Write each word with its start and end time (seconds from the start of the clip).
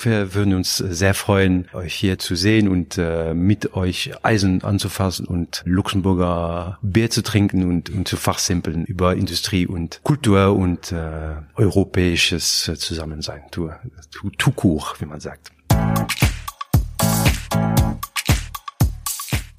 Wir 0.00 0.32
würden 0.32 0.54
uns 0.54 0.76
sehr 0.76 1.12
freuen, 1.12 1.68
euch 1.72 1.92
hier 1.92 2.20
zu 2.20 2.36
sehen 2.36 2.68
und 2.68 2.98
äh, 2.98 3.34
mit 3.34 3.74
euch 3.74 4.12
Eisen 4.22 4.62
anzufassen 4.62 5.26
und 5.26 5.62
Luxemburger 5.64 6.78
Bier 6.82 7.10
zu 7.10 7.24
trinken 7.24 7.64
und, 7.68 7.90
und 7.90 8.06
zu 8.06 8.16
fachsimpeln 8.16 8.84
über 8.84 9.16
Industrie 9.16 9.66
und 9.66 10.00
Kultur 10.04 10.54
und 10.54 10.92
äh, 10.92 11.34
europäisches 11.56 12.70
Zusammensein. 12.76 13.42
Tout, 13.50 13.70
tout, 14.12 14.30
tout 14.38 14.54
court, 14.54 15.00
wie 15.00 15.06
man 15.06 15.18
sagt. 15.18 15.50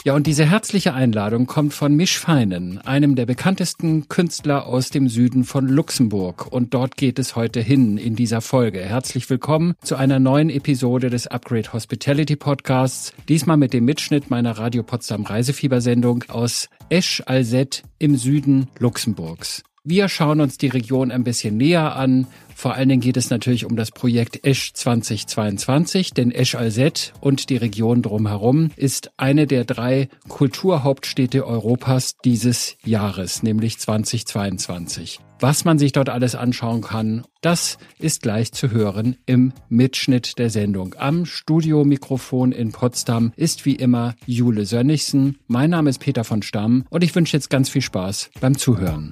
Ja, 0.05 0.15
und 0.15 0.27
diese 0.27 0.45
herzliche 0.45 0.93
Einladung 0.93 1.45
kommt 1.45 1.73
von 1.73 1.93
Misch 1.93 2.19
Feinen, 2.19 2.77
einem 2.77 3.15
der 3.15 3.25
bekanntesten 3.25 4.07
Künstler 4.07 4.65
aus 4.65 4.91
dem 4.91 5.09
Süden 5.09 5.43
von 5.43 5.67
Luxemburg. 5.67 6.47
Und 6.49 6.73
dort 6.73 6.95
geht 6.95 7.19
es 7.19 7.35
heute 7.35 7.59
hin 7.59 7.97
in 7.97 8.15
dieser 8.15 8.39
Folge. 8.39 8.79
Herzlich 8.79 9.29
willkommen 9.29 9.75
zu 9.81 9.97
einer 9.97 10.19
neuen 10.19 10.49
Episode 10.49 11.09
des 11.09 11.27
Upgrade 11.27 11.73
Hospitality 11.73 12.37
Podcasts. 12.37 13.11
Diesmal 13.27 13.57
mit 13.57 13.73
dem 13.73 13.83
Mitschnitt 13.83 14.29
meiner 14.29 14.57
Radio 14.57 14.83
Potsdam 14.83 15.23
Reisefiebersendung 15.25 16.23
aus 16.29 16.69
Esch 16.87 17.21
Alzette 17.25 17.81
im 17.97 18.15
Süden 18.15 18.69
Luxemburgs. 18.79 19.63
Wir 19.83 20.07
schauen 20.07 20.39
uns 20.39 20.57
die 20.57 20.67
Region 20.67 21.11
ein 21.11 21.25
bisschen 21.25 21.57
näher 21.57 21.97
an. 21.97 22.25
Vor 22.59 22.73
allen 22.73 22.89
Dingen 22.89 22.99
geht 22.99 23.15
es 23.15 23.29
natürlich 23.29 23.63
um 23.63 23.77
das 23.77 23.89
Projekt 23.89 24.45
Esch 24.45 24.73
2022, 24.73 26.13
denn 26.13 26.29
Esch 26.29 26.55
Alzette 26.55 27.13
und 27.21 27.49
die 27.49 27.55
Region 27.55 28.01
drumherum 28.01 28.71
ist 28.75 29.11
eine 29.15 29.47
der 29.47 29.63
drei 29.63 30.09
Kulturhauptstädte 30.27 31.47
Europas 31.47 32.17
dieses 32.25 32.75
Jahres, 32.83 33.43
nämlich 33.43 33.79
2022. 33.79 35.21
Was 35.39 35.63
man 35.63 35.79
sich 35.79 35.93
dort 35.93 36.09
alles 36.09 36.35
anschauen 36.35 36.81
kann, 36.81 37.23
das 37.39 37.77
ist 37.97 38.23
gleich 38.23 38.51
zu 38.51 38.71
hören 38.71 39.15
im 39.25 39.53
Mitschnitt 39.69 40.37
der 40.37 40.49
Sendung. 40.49 40.95
Am 40.97 41.25
Studiomikrofon 41.25 42.51
in 42.51 42.73
Potsdam 42.73 43.31
ist 43.37 43.65
wie 43.65 43.75
immer 43.75 44.15
Jule 44.25 44.65
Sönnigsen. 44.65 45.37
Mein 45.47 45.69
Name 45.69 45.89
ist 45.89 45.99
Peter 45.99 46.25
von 46.25 46.41
Stamm 46.41 46.83
und 46.89 47.05
ich 47.05 47.15
wünsche 47.15 47.37
jetzt 47.37 47.49
ganz 47.49 47.69
viel 47.69 47.81
Spaß 47.81 48.31
beim 48.41 48.57
Zuhören. 48.57 49.11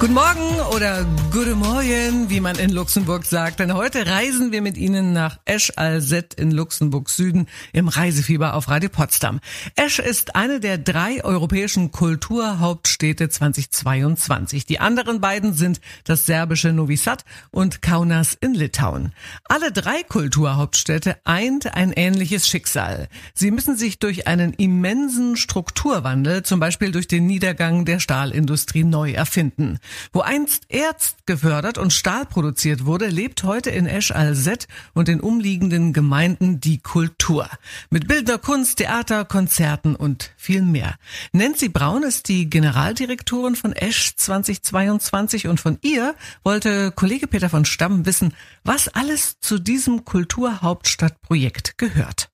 Guten 0.00 0.14
Morgen 0.14 0.74
oder 0.74 1.06
Guten 1.30 1.58
Morgen, 1.58 2.30
wie 2.30 2.40
man 2.40 2.58
in 2.58 2.70
Luxemburg 2.70 3.26
sagt. 3.26 3.60
Denn 3.60 3.74
heute 3.74 4.06
reisen 4.06 4.50
wir 4.50 4.62
mit 4.62 4.78
Ihnen 4.78 5.12
nach 5.12 5.38
Esch 5.44 5.74
Alzette 5.76 6.40
in 6.40 6.52
Luxemburg 6.52 7.10
Süden 7.10 7.48
im 7.74 7.86
Reisefieber 7.86 8.54
auf 8.54 8.70
Radio 8.70 8.88
Potsdam. 8.88 9.40
Esch 9.76 9.98
ist 9.98 10.34
eine 10.34 10.58
der 10.58 10.78
drei 10.78 11.22
europäischen 11.22 11.92
Kulturhauptstädte 11.92 13.28
2022. 13.28 14.64
Die 14.64 14.80
anderen 14.80 15.20
beiden 15.20 15.52
sind 15.52 15.82
das 16.04 16.24
serbische 16.24 16.72
Novi 16.72 16.96
Sad 16.96 17.26
und 17.50 17.82
Kaunas 17.82 18.32
in 18.40 18.54
Litauen. 18.54 19.12
Alle 19.44 19.70
drei 19.70 20.02
Kulturhauptstädte 20.02 21.18
eint 21.24 21.74
ein 21.74 21.92
ähnliches 21.92 22.48
Schicksal. 22.48 23.08
Sie 23.34 23.50
müssen 23.50 23.76
sich 23.76 23.98
durch 23.98 24.26
einen 24.26 24.54
immensen 24.54 25.36
Strukturwandel, 25.36 26.42
zum 26.42 26.58
Beispiel 26.58 26.90
durch 26.90 27.06
den 27.06 27.26
Niedergang 27.26 27.84
der 27.84 28.00
Stahlindustrie, 28.00 28.84
neu 28.84 29.12
erfinden. 29.12 29.78
Wo 30.12 30.20
einst 30.20 30.64
Erz 30.68 31.16
gefördert 31.26 31.78
und 31.78 31.92
Stahl 31.92 32.26
produziert 32.26 32.84
wurde, 32.84 33.08
lebt 33.08 33.42
heute 33.44 33.70
in 33.70 33.86
Esch 33.86 34.10
Alzette 34.10 34.66
und 34.94 35.08
den 35.08 35.20
umliegenden 35.20 35.92
Gemeinden 35.92 36.60
die 36.60 36.78
Kultur. 36.78 37.48
Mit 37.90 38.08
bildender 38.08 38.38
Kunst, 38.38 38.78
Theater, 38.78 39.24
Konzerten 39.24 39.96
und 39.96 40.32
viel 40.36 40.62
mehr. 40.62 40.96
Nancy 41.32 41.68
Braun 41.68 42.02
ist 42.02 42.28
die 42.28 42.50
Generaldirektorin 42.50 43.56
von 43.56 43.72
Esch 43.72 44.16
2022 44.16 45.46
und 45.46 45.60
von 45.60 45.78
ihr 45.82 46.14
wollte 46.44 46.92
Kollege 46.92 47.26
Peter 47.26 47.48
von 47.48 47.64
Stamm 47.64 48.06
wissen, 48.06 48.34
was 48.64 48.88
alles 48.88 49.40
zu 49.40 49.58
diesem 49.58 50.04
Kulturhauptstadtprojekt 50.04 51.78
gehört. 51.78 52.30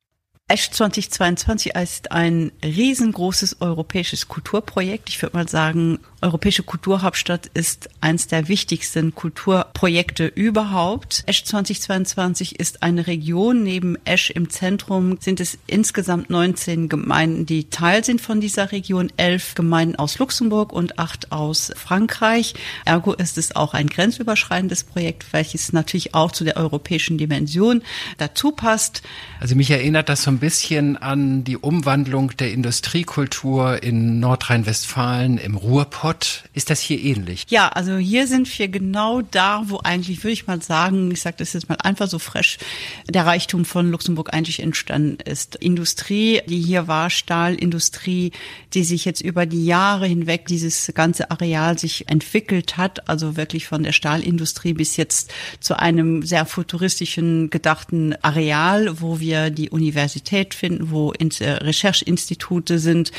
Esch 0.48 0.70
2022 0.70 1.74
ist 1.74 2.12
ein 2.12 2.52
riesengroßes 2.62 3.60
europäisches 3.60 4.28
Kulturprojekt. 4.28 5.08
Ich 5.08 5.20
würde 5.20 5.36
mal 5.36 5.48
sagen, 5.48 5.98
Europäische 6.26 6.64
Kulturhauptstadt 6.64 7.46
ist 7.54 7.88
eines 8.00 8.26
der 8.26 8.48
wichtigsten 8.48 9.14
Kulturprojekte 9.14 10.26
überhaupt. 10.26 11.22
Esch 11.26 11.44
2022 11.44 12.58
ist 12.58 12.82
eine 12.82 13.06
Region. 13.06 13.62
Neben 13.62 13.96
Esch 14.04 14.30
im 14.30 14.50
Zentrum 14.50 15.18
sind 15.20 15.38
es 15.38 15.56
insgesamt 15.68 16.28
19 16.28 16.88
Gemeinden, 16.88 17.46
die 17.46 17.70
Teil 17.70 18.02
sind 18.04 18.20
von 18.20 18.40
dieser 18.40 18.72
Region. 18.72 19.12
Elf 19.16 19.54
Gemeinden 19.54 19.94
aus 19.94 20.18
Luxemburg 20.18 20.72
und 20.72 20.98
acht 20.98 21.30
aus 21.30 21.70
Frankreich. 21.76 22.54
Ergo 22.84 23.12
ist 23.12 23.38
es 23.38 23.54
auch 23.54 23.72
ein 23.72 23.86
grenzüberschreitendes 23.86 24.82
Projekt, 24.82 25.32
welches 25.32 25.72
natürlich 25.72 26.16
auch 26.16 26.32
zu 26.32 26.42
der 26.42 26.56
europäischen 26.56 27.18
Dimension 27.18 27.82
dazu 28.18 28.50
passt. 28.50 29.02
Also 29.38 29.54
mich 29.54 29.70
erinnert 29.70 30.08
das 30.08 30.24
so 30.24 30.32
ein 30.32 30.38
bisschen 30.38 30.96
an 30.96 31.44
die 31.44 31.56
Umwandlung 31.56 32.36
der 32.36 32.50
Industriekultur 32.50 33.80
in 33.84 34.18
Nordrhein-Westfalen 34.18 35.38
im 35.38 35.54
Ruhrpott 35.54 36.15
Ruhrpott, 36.16 36.44
ist 36.54 36.70
das 36.70 36.80
hier 36.80 37.02
ähnlich? 37.02 37.44
Ja, 37.48 37.68
also 37.68 37.96
hier 37.96 38.26
sind 38.26 38.58
wir 38.58 38.68
genau 38.68 39.22
da, 39.22 39.62
wo 39.66 39.80
eigentlich, 39.82 40.22
würde 40.24 40.32
ich 40.32 40.46
mal 40.46 40.62
sagen, 40.62 41.10
ich 41.10 41.20
sage 41.20 41.36
das 41.38 41.52
jetzt 41.52 41.68
mal 41.68 41.76
einfach 41.76 42.08
so 42.08 42.18
fresh, 42.18 42.58
der 43.08 43.26
Reichtum 43.26 43.64
von 43.64 43.90
Luxemburg 43.90 44.32
eigentlich 44.32 44.60
entstanden 44.60 45.18
ist. 45.24 45.56
Industrie, 45.56 46.40
die 46.46 46.60
hier 46.60 46.88
war, 46.88 47.10
Stahlindustrie, 47.10 48.32
die 48.74 48.84
sich 48.84 49.04
jetzt 49.04 49.20
über 49.20 49.46
die 49.46 49.66
Jahre 49.66 50.06
hinweg 50.06 50.46
dieses 50.46 50.92
ganze 50.94 51.30
Areal 51.30 51.78
sich 51.78 52.08
entwickelt 52.08 52.76
hat, 52.76 53.08
also 53.08 53.36
wirklich 53.36 53.66
von 53.66 53.82
der 53.82 53.92
Stahlindustrie 53.92 54.72
bis 54.72 54.96
jetzt 54.96 55.32
zu 55.60 55.78
einem 55.78 56.22
sehr 56.22 56.46
futuristischen 56.46 57.50
gedachten 57.50 58.14
Areal, 58.22 59.00
wo 59.00 59.20
wir 59.20 59.50
die 59.50 59.70
Universität 59.70 60.54
finden, 60.54 60.90
wo 60.90 61.12
Rechercheinstitute 61.18 62.78
sind. 62.78 63.12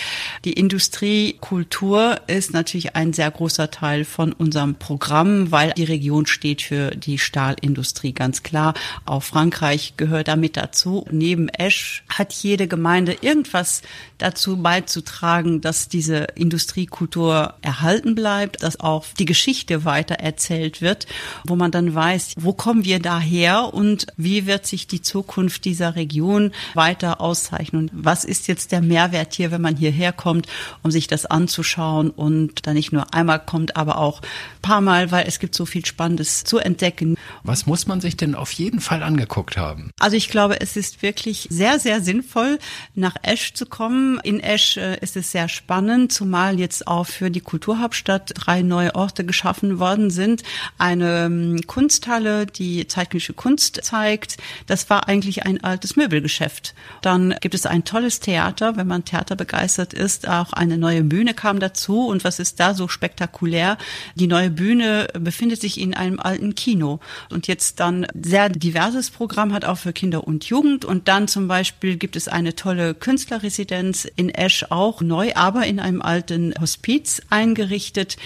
Die 0.45 0.53
Industriekultur 0.53 2.21
ist 2.27 2.53
natürlich 2.53 2.76
natürlich 2.77 2.95
ein 2.95 3.13
sehr 3.13 3.31
großer 3.31 3.71
Teil 3.71 4.05
von 4.05 4.33
unserem 4.33 4.75
Programm, 4.75 5.51
weil 5.51 5.71
die 5.71 5.83
Region 5.83 6.27
steht 6.27 6.61
für 6.61 6.91
die 6.91 7.17
Stahlindustrie 7.17 8.13
ganz 8.13 8.43
klar. 8.43 8.75
Auch 9.05 9.23
Frankreich 9.23 9.95
gehört 9.97 10.27
damit 10.27 10.57
dazu. 10.57 11.05
Neben 11.09 11.49
Esch 11.49 12.03
hat 12.07 12.33
jede 12.33 12.67
Gemeinde 12.67 13.17
irgendwas 13.21 13.81
dazu 14.19 14.57
beizutragen, 14.57 15.61
dass 15.61 15.89
diese 15.89 16.27
Industriekultur 16.35 17.55
erhalten 17.61 18.13
bleibt, 18.13 18.61
dass 18.61 18.79
auch 18.79 19.05
die 19.17 19.25
Geschichte 19.25 19.83
weiter 19.83 20.15
erzählt 20.15 20.81
wird, 20.81 21.07
wo 21.45 21.55
man 21.55 21.71
dann 21.71 21.95
weiß, 21.95 22.33
wo 22.37 22.53
kommen 22.53 22.85
wir 22.85 22.99
daher 22.99 23.73
und 23.73 24.07
wie 24.17 24.45
wird 24.45 24.67
sich 24.67 24.85
die 24.85 25.01
Zukunft 25.01 25.65
dieser 25.65 25.95
Region 25.95 26.51
weiter 26.75 27.21
auszeichnen. 27.21 27.89
Was 27.93 28.23
ist 28.23 28.47
jetzt 28.47 28.71
der 28.71 28.81
Mehrwert 28.81 29.33
hier, 29.33 29.49
wenn 29.51 29.61
man 29.61 29.77
hierher 29.77 30.13
kommt, 30.13 30.47
um 30.83 30.91
sich 30.91 31.07
das 31.07 31.25
anzuschauen 31.25 32.11
und 32.11 32.66
da 32.67 32.73
nicht 32.73 32.91
nur 32.91 33.13
einmal 33.13 33.39
kommt, 33.39 33.75
aber 33.75 33.97
auch 33.97 34.21
paar 34.61 34.81
Mal, 34.81 35.11
weil 35.11 35.27
es 35.27 35.39
gibt 35.39 35.55
so 35.55 35.65
viel 35.65 35.85
Spannendes 35.85 36.43
zu 36.43 36.59
entdecken. 36.59 37.15
Was 37.43 37.65
muss 37.65 37.87
man 37.87 38.01
sich 38.01 38.17
denn 38.17 38.35
auf 38.35 38.51
jeden 38.51 38.81
Fall 38.81 39.01
angeguckt 39.01 39.57
haben? 39.57 39.91
Also 39.99 40.17
ich 40.17 40.29
glaube, 40.29 40.59
es 40.59 40.75
ist 40.75 41.01
wirklich 41.01 41.47
sehr, 41.49 41.79
sehr 41.79 42.01
sinnvoll, 42.01 42.59
nach 42.93 43.15
Esch 43.23 43.53
zu 43.53 43.65
kommen. 43.65 44.19
In 44.23 44.39
Esch 44.39 44.77
äh, 44.77 44.99
ist 44.99 45.15
es 45.15 45.31
sehr 45.31 45.47
spannend, 45.47 46.11
zumal 46.11 46.59
jetzt 46.59 46.87
auch 46.87 47.05
für 47.05 47.31
die 47.31 47.39
Kulturhauptstadt 47.39 48.33
drei 48.35 48.61
neue 48.61 48.93
Orte 48.95 49.23
geschaffen 49.23 49.79
worden 49.79 50.09
sind. 50.09 50.43
Eine 50.77 51.25
ähm, 51.25 51.61
Kunsthalle, 51.65 52.45
die 52.45 52.87
zeitgenössische 52.87 53.33
Kunst 53.33 53.79
zeigt. 53.83 54.37
Das 54.65 54.89
war 54.89 55.07
eigentlich 55.07 55.45
ein 55.45 55.63
altes 55.63 55.95
Möbelgeschäft. 55.95 56.73
Dann 57.01 57.35
gibt 57.39 57.55
es 57.55 57.65
ein 57.65 57.85
tolles 57.85 58.19
Theater, 58.19 58.75
wenn 58.75 58.87
man 58.87 59.05
Theater 59.05 59.35
begeistert 59.35 59.93
ist. 59.93 60.27
Auch 60.27 60.51
eine 60.51 60.77
neue 60.77 61.03
Bühne 61.03 61.33
kam 61.33 61.59
dazu. 61.59 62.05
Und 62.07 62.23
was 62.23 62.39
ist 62.39 62.56
da 62.59 62.73
so 62.73 62.87
spektakulär? 62.87 63.77
Die 64.15 64.27
neue 64.27 64.49
Bühne 64.49 65.07
befindet 65.13 65.61
sich 65.61 65.79
in 65.79 65.93
einem 65.93 66.19
alten 66.19 66.55
Kino. 66.55 66.99
Und 67.29 67.47
jetzt 67.47 67.79
dann 67.79 68.07
sehr 68.19 68.49
diverses 68.49 69.09
Programm 69.09 69.53
hat 69.53 69.65
auch 69.65 69.77
für 69.77 69.93
Kinder 69.93 70.27
und 70.27 70.45
Jugend. 70.45 70.85
Und 70.85 71.07
dann 71.07 71.27
zum 71.27 71.47
Beispiel 71.47 71.97
gibt 71.97 72.15
es 72.15 72.27
eine 72.27 72.55
tolle 72.55 72.93
Künstlerresidenz 72.93 74.05
in 74.15 74.29
Esch 74.29 74.65
auch 74.69 75.01
neu, 75.01 75.33
aber 75.35 75.65
in 75.65 75.79
einem 75.79 76.01
alten 76.01 76.53
Hospiz 76.59 77.21
eingerichtet. 77.29 78.17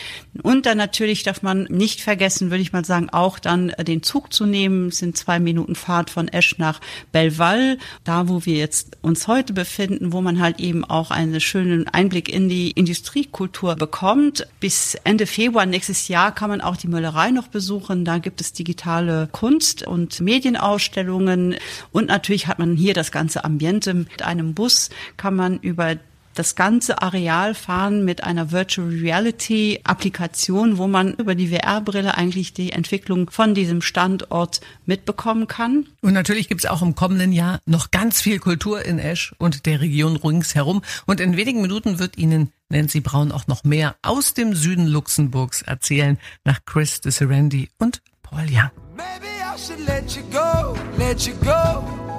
Und 0.41 0.65
dann 0.65 0.77
natürlich 0.77 1.23
darf 1.23 1.41
man 1.41 1.63
nicht 1.63 2.01
vergessen, 2.01 2.51
würde 2.51 2.61
ich 2.61 2.73
mal 2.73 2.85
sagen, 2.85 3.09
auch 3.09 3.39
dann 3.39 3.73
den 3.79 4.03
Zug 4.03 4.33
zu 4.33 4.45
nehmen. 4.45 4.87
Es 4.87 4.97
sind 4.97 5.17
zwei 5.17 5.39
Minuten 5.39 5.75
Fahrt 5.75 6.09
von 6.09 6.27
Esch 6.27 6.57
nach 6.57 6.79
Belval, 7.11 7.77
da 8.03 8.27
wo 8.27 8.45
wir 8.45 8.55
jetzt 8.55 8.97
uns 9.01 9.27
heute 9.27 9.53
befinden, 9.53 10.13
wo 10.13 10.21
man 10.21 10.39
halt 10.39 10.59
eben 10.59 10.85
auch 10.85 11.11
einen 11.11 11.39
schönen 11.41 11.87
Einblick 11.87 12.29
in 12.29 12.49
die 12.49 12.71
Industriekultur 12.71 13.75
bekommt. 13.75 14.20
Bis 14.59 14.95
Ende 15.03 15.25
Februar 15.25 15.65
nächstes 15.65 16.07
Jahr 16.07 16.33
kann 16.33 16.49
man 16.49 16.61
auch 16.61 16.77
die 16.77 16.87
Müllerei 16.87 17.31
noch 17.31 17.47
besuchen. 17.47 18.05
Da 18.05 18.17
gibt 18.19 18.41
es 18.41 18.53
digitale 18.53 19.27
Kunst- 19.31 19.85
und 19.85 20.19
Medienausstellungen. 20.21 21.55
Und 21.91 22.07
natürlich 22.07 22.47
hat 22.47 22.59
man 22.59 22.75
hier 22.75 22.93
das 22.93 23.11
ganze 23.11 23.43
Ambiente. 23.43 23.93
Mit 23.93 24.21
einem 24.21 24.53
Bus 24.53 24.89
kann 25.17 25.35
man 25.35 25.59
über 25.59 25.95
das 26.33 26.55
ganze 26.55 27.01
Areal 27.01 27.53
fahren 27.55 28.05
mit 28.05 28.23
einer 28.23 28.51
Virtual 28.51 28.87
Reality 28.87 29.79
Applikation, 29.83 30.77
wo 30.77 30.87
man 30.87 31.13
über 31.13 31.35
die 31.35 31.47
VR-Brille 31.47 32.15
eigentlich 32.15 32.53
die 32.53 32.71
Entwicklung 32.71 33.29
von 33.29 33.53
diesem 33.53 33.81
Standort 33.81 34.61
mitbekommen 34.85 35.47
kann. 35.47 35.87
Und 36.01 36.13
natürlich 36.13 36.47
gibt 36.47 36.63
es 36.63 36.69
auch 36.69 36.81
im 36.81 36.95
kommenden 36.95 37.31
Jahr 37.31 37.59
noch 37.65 37.91
ganz 37.91 38.21
viel 38.21 38.39
Kultur 38.39 38.83
in 38.83 38.99
Esch 38.99 39.33
und 39.37 39.65
der 39.65 39.81
Region 39.81 40.15
ringsherum. 40.15 40.81
Und 41.05 41.19
in 41.19 41.37
wenigen 41.37 41.61
Minuten 41.61 41.99
wird 41.99 42.17
Ihnen 42.17 42.51
Nancy 42.69 43.01
Braun 43.01 43.31
auch 43.31 43.47
noch 43.47 43.63
mehr 43.63 43.95
aus 44.01 44.33
dem 44.33 44.55
Süden 44.55 44.87
Luxemburgs 44.87 45.61
erzählen, 45.61 46.17
nach 46.45 46.59
Chris 46.65 47.01
de 47.01 47.11
Serendi 47.11 47.69
und 47.77 48.01
Paul 48.23 48.45
Young. 48.49 48.71
Maybe 48.95 49.27
I 49.41 49.57
should 49.57 49.85
let 49.85 50.15
you 50.15 50.23
go, 50.31 50.75
let 50.97 51.21
you 51.27 51.33
go. 51.43 52.10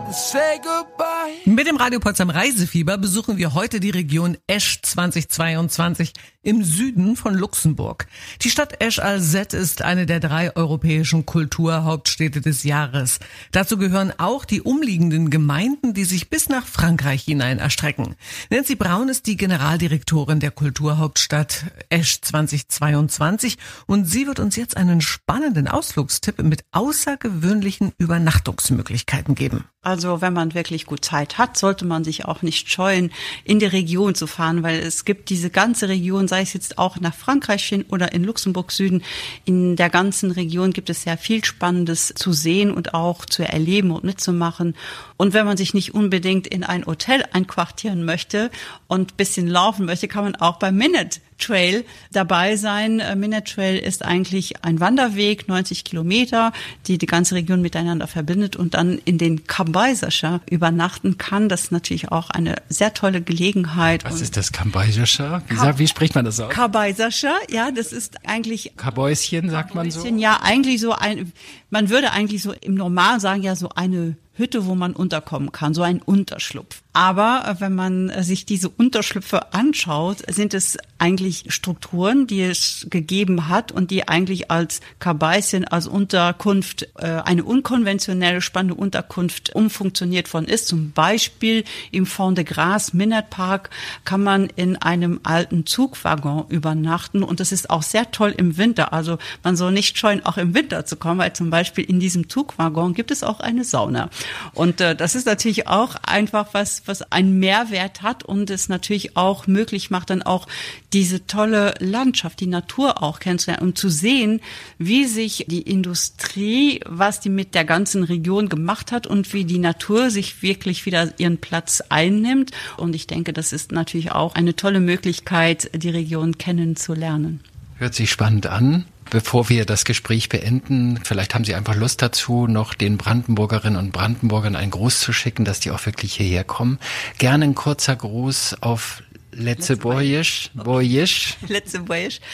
Mit 1.46 1.66
dem 1.66 1.76
Radio 1.76 1.98
Potsdam 1.98 2.28
Reisefieber 2.28 2.98
besuchen 2.98 3.38
wir 3.38 3.54
heute 3.54 3.80
die 3.80 3.88
Region 3.88 4.36
Esch 4.46 4.82
2022 4.82 6.12
im 6.42 6.64
Süden 6.64 7.16
von 7.16 7.34
Luxemburg. 7.34 8.06
Die 8.42 8.50
Stadt 8.50 8.82
Esch 8.82 8.98
Alzette 8.98 9.56
ist 9.56 9.80
eine 9.80 10.04
der 10.04 10.20
drei 10.20 10.54
europäischen 10.54 11.24
Kulturhauptstädte 11.24 12.42
des 12.42 12.64
Jahres. 12.64 13.20
Dazu 13.52 13.78
gehören 13.78 14.12
auch 14.18 14.44
die 14.44 14.60
umliegenden 14.60 15.30
Gemeinden, 15.30 15.94
die 15.94 16.04
sich 16.04 16.28
bis 16.28 16.48
nach 16.48 16.66
Frankreich 16.66 17.22
hinein 17.22 17.58
erstrecken. 17.58 18.16
Nancy 18.50 18.74
Braun 18.74 19.08
ist 19.08 19.26
die 19.26 19.36
Generaldirektorin 19.36 20.40
der 20.40 20.50
Kulturhauptstadt 20.50 21.64
Esch 21.88 22.20
2022 22.20 23.56
und 23.86 24.04
sie 24.04 24.26
wird 24.26 24.40
uns 24.40 24.56
jetzt 24.56 24.76
einen 24.76 25.00
spannenden 25.00 25.68
Ausflugstipp 25.68 26.42
mit 26.42 26.64
außergewöhnlichen 26.72 27.92
Übernachtungsmöglichkeiten 27.96 29.34
geben. 29.34 29.64
Also 29.84 30.01
wenn 30.20 30.32
man 30.32 30.54
wirklich 30.54 30.86
gut 30.86 31.04
Zeit 31.04 31.38
hat, 31.38 31.56
sollte 31.56 31.84
man 31.84 32.04
sich 32.04 32.24
auch 32.24 32.42
nicht 32.42 32.70
scheuen, 32.70 33.10
in 33.44 33.58
die 33.58 33.66
Region 33.66 34.14
zu 34.14 34.26
fahren, 34.26 34.62
weil 34.62 34.80
es 34.80 35.04
gibt 35.04 35.30
diese 35.30 35.50
ganze 35.50 35.88
Region, 35.88 36.28
sei 36.28 36.42
es 36.42 36.52
jetzt 36.52 36.78
auch 36.78 37.00
nach 37.00 37.14
Frankreich 37.14 37.64
hin 37.64 37.84
oder 37.88 38.12
in 38.12 38.24
Luxemburg 38.24 38.72
Süden, 38.72 39.02
in 39.44 39.76
der 39.76 39.90
ganzen 39.90 40.30
Region 40.30 40.72
gibt 40.72 40.90
es 40.90 41.02
sehr 41.02 41.18
viel 41.18 41.44
Spannendes 41.44 42.12
zu 42.14 42.32
sehen 42.32 42.70
und 42.72 42.94
auch 42.94 43.24
zu 43.26 43.42
erleben 43.42 43.90
und 43.90 44.04
mitzumachen. 44.04 44.74
Und 45.16 45.34
wenn 45.34 45.46
man 45.46 45.56
sich 45.56 45.74
nicht 45.74 45.94
unbedingt 45.94 46.46
in 46.46 46.64
ein 46.64 46.86
Hotel 46.86 47.24
einquartieren 47.32 48.04
möchte 48.04 48.50
und 48.88 49.16
bisschen 49.16 49.46
laufen 49.46 49.86
möchte, 49.86 50.08
kann 50.08 50.24
man 50.24 50.36
auch 50.36 50.58
beim 50.58 50.76
Minute 50.76 51.20
Trail 51.42 51.84
dabei 52.12 52.56
sein. 52.56 53.00
Äh, 53.00 53.16
Minute 53.16 53.44
Trail 53.44 53.78
ist 53.78 54.04
eigentlich 54.04 54.64
ein 54.64 54.80
Wanderweg, 54.80 55.48
90 55.48 55.84
Kilometer, 55.84 56.52
die 56.86 56.98
die 56.98 57.06
ganze 57.06 57.34
Region 57.34 57.60
miteinander 57.60 58.06
verbindet 58.06 58.56
und 58.56 58.74
dann 58.74 58.98
in 59.04 59.18
den 59.18 59.46
Kambaisascha 59.46 60.40
übernachten 60.48 61.18
kann. 61.18 61.48
Das 61.48 61.64
ist 61.64 61.72
natürlich 61.72 62.10
auch 62.10 62.30
eine 62.30 62.56
sehr 62.68 62.94
tolle 62.94 63.20
Gelegenheit. 63.22 64.04
Was 64.04 64.20
ist 64.20 64.36
das 64.36 64.52
Kambaisascha? 64.52 65.42
Wie, 65.48 65.54
Ka 65.54 65.78
wie 65.78 65.88
spricht 65.88 66.14
man 66.14 66.24
das 66.24 66.40
aus? 66.40 66.50
Kambaisascha, 66.50 67.34
ja, 67.50 67.70
das 67.70 67.92
ist 67.92 68.26
eigentlich 68.26 68.72
Kabäuschen, 68.76 69.50
sagt 69.50 69.74
man 69.74 69.90
so. 69.90 70.06
Ja, 70.06 70.40
eigentlich 70.42 70.80
so 70.80 70.92
ein, 70.92 71.32
man 71.70 71.90
würde 71.90 72.12
eigentlich 72.12 72.42
so 72.42 72.52
im 72.52 72.74
Normal 72.74 73.20
sagen 73.20 73.42
ja 73.42 73.56
so 73.56 73.70
eine 73.70 74.16
Hütte, 74.34 74.66
wo 74.66 74.74
man 74.74 74.92
unterkommen 74.92 75.52
kann, 75.52 75.74
so 75.74 75.82
ein 75.82 76.00
Unterschlupf. 76.00 76.81
Aber 76.92 77.44
äh, 77.46 77.60
wenn 77.60 77.74
man 77.74 78.10
äh, 78.10 78.22
sich 78.22 78.44
diese 78.44 78.68
Unterschlüpfe 78.68 79.54
anschaut, 79.54 80.18
sind 80.28 80.52
es 80.52 80.76
eigentlich 80.98 81.46
Strukturen, 81.48 82.26
die 82.26 82.42
es 82.42 82.86
gegeben 82.90 83.48
hat 83.48 83.72
und 83.72 83.90
die 83.90 84.08
eigentlich 84.08 84.50
als 84.50 84.80
Kabaisien, 84.98 85.66
als 85.66 85.86
Unterkunft, 85.86 86.88
äh, 86.98 87.06
eine 87.06 87.44
unkonventionelle 87.44 88.42
spannende 88.42 88.74
Unterkunft 88.74 89.54
umfunktioniert 89.54 90.32
worden 90.34 90.46
ist. 90.46 90.68
Zum 90.68 90.92
Beispiel 90.92 91.64
im 91.90 92.04
Fond 92.04 92.36
de 92.36 92.44
Gras 92.44 92.92
Minert 92.92 93.30
Park 93.30 93.70
kann 94.04 94.22
man 94.22 94.46
in 94.54 94.76
einem 94.76 95.20
alten 95.22 95.64
Zugwaggon 95.64 96.46
übernachten 96.48 97.22
und 97.22 97.40
das 97.40 97.52
ist 97.52 97.70
auch 97.70 97.82
sehr 97.82 98.10
toll 98.10 98.34
im 98.36 98.58
Winter. 98.58 98.92
Also 98.92 99.16
man 99.42 99.56
soll 99.56 99.72
nicht 99.72 99.96
scheuen, 99.96 100.24
auch 100.26 100.36
im 100.36 100.54
Winter 100.54 100.84
zu 100.84 100.96
kommen, 100.96 101.18
weil 101.18 101.32
zum 101.32 101.48
Beispiel 101.48 101.84
in 101.84 102.00
diesem 102.00 102.28
Zugwaggon 102.28 102.92
gibt 102.92 103.10
es 103.10 103.22
auch 103.22 103.40
eine 103.40 103.64
Sauna. 103.64 104.10
Und 104.52 104.80
das 104.80 105.14
ist 105.14 105.26
natürlich 105.26 105.68
auch 105.68 105.96
einfach 106.02 106.48
was, 106.52 106.81
was 106.86 107.02
einen 107.12 107.38
Mehrwert 107.38 108.02
hat 108.02 108.24
und 108.24 108.50
es 108.50 108.68
natürlich 108.68 109.16
auch 109.16 109.46
möglich 109.46 109.90
macht, 109.90 110.10
dann 110.10 110.22
auch 110.22 110.46
diese 110.92 111.26
tolle 111.26 111.74
Landschaft, 111.78 112.40
die 112.40 112.46
Natur 112.46 113.02
auch 113.02 113.18
kennenzulernen 113.18 113.66
und 113.66 113.78
zu 113.78 113.88
sehen, 113.88 114.40
wie 114.78 115.04
sich 115.06 115.46
die 115.48 115.62
Industrie, 115.62 116.80
was 116.86 117.20
die 117.20 117.30
mit 117.30 117.54
der 117.54 117.64
ganzen 117.64 118.02
Region 118.02 118.48
gemacht 118.48 118.92
hat 118.92 119.06
und 119.06 119.32
wie 119.32 119.44
die 119.44 119.58
Natur 119.58 120.10
sich 120.10 120.42
wirklich 120.42 120.86
wieder 120.86 121.12
ihren 121.18 121.38
Platz 121.38 121.82
einnimmt. 121.88 122.50
Und 122.76 122.94
ich 122.94 123.06
denke, 123.06 123.32
das 123.32 123.52
ist 123.52 123.72
natürlich 123.72 124.12
auch 124.12 124.34
eine 124.34 124.56
tolle 124.56 124.80
Möglichkeit, 124.80 125.70
die 125.74 125.90
Region 125.90 126.38
kennenzulernen. 126.38 127.40
Hört 127.78 127.94
sich 127.94 128.10
spannend 128.10 128.46
an. 128.46 128.84
Bevor 129.10 129.48
wir 129.48 129.66
das 129.66 129.84
Gespräch 129.84 130.28
beenden, 130.28 131.00
vielleicht 131.04 131.34
haben 131.34 131.44
Sie 131.44 131.54
einfach 131.54 131.76
Lust 131.76 132.00
dazu, 132.00 132.46
noch 132.46 132.74
den 132.74 132.96
Brandenburgerinnen 132.96 133.78
und 133.78 133.92
Brandenburgern 133.92 134.56
einen 134.56 134.70
Gruß 134.70 135.00
zu 135.00 135.12
schicken, 135.12 135.44
dass 135.44 135.60
die 135.60 135.70
auch 135.70 135.84
wirklich 135.84 136.14
hierher 136.14 136.44
kommen. 136.44 136.78
Gerne 137.18 137.44
ein 137.44 137.54
kurzer 137.54 137.96
Gruß 137.96 138.56
auf 138.62 139.02
Letze 139.32 139.76
Boyisch. 139.76 140.50
Boyisch. 140.54 141.36
Letze 141.48 141.80
Boyisch. 141.80 142.20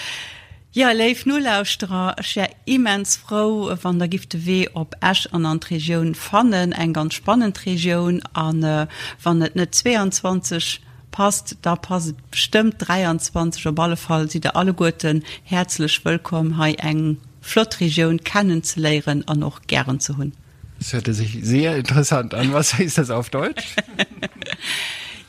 Ja 0.72 0.92
leif 0.92 1.24
lausstra 1.24 2.14
ja 2.34 2.46
immens 2.66 3.16
Frau 3.16 3.74
van 3.82 3.98
der 3.98 4.06
gifte 4.06 4.44
weh 4.44 4.68
op 4.74 4.94
Ash 5.00 5.26
an 5.32 5.46
an 5.46 5.58
Regionun 5.58 6.14
fannen 6.14 6.72
eng 6.72 6.92
ganz 6.92 7.14
spannend 7.14 7.64
Regionun 7.64 8.22
an 8.34 8.62
äh, 8.62 8.86
van 9.20 9.38
net 9.38 9.56
net 9.56 9.74
22 9.74 10.80
passt 11.18 11.56
da 11.62 11.74
passt 11.74 12.14
bestimmt 12.30 12.76
23 12.78 13.66
op 13.66 13.80
alle 13.80 13.96
fall 13.96 14.30
sie 14.30 14.38
der 14.38 14.54
alle 14.54 14.72
guten 14.72 15.24
herzlich 15.42 16.04
willkommen 16.04 16.56
ha 16.58 16.68
eng 16.68 17.16
Flotregion 17.40 18.20
kennenzulehren 18.20 19.26
an 19.26 19.40
noch 19.40 19.62
gern 19.62 19.98
zu 19.98 20.16
hun. 20.16 20.32
Das 20.78 20.92
hörte 20.92 21.12
sich 21.14 21.38
sehr 21.42 21.76
interessant 21.76 22.34
an. 22.34 22.52
Was 22.52 22.74
heißt 22.74 22.98
das 22.98 23.10
auf 23.10 23.30
Deutsch? 23.30 23.74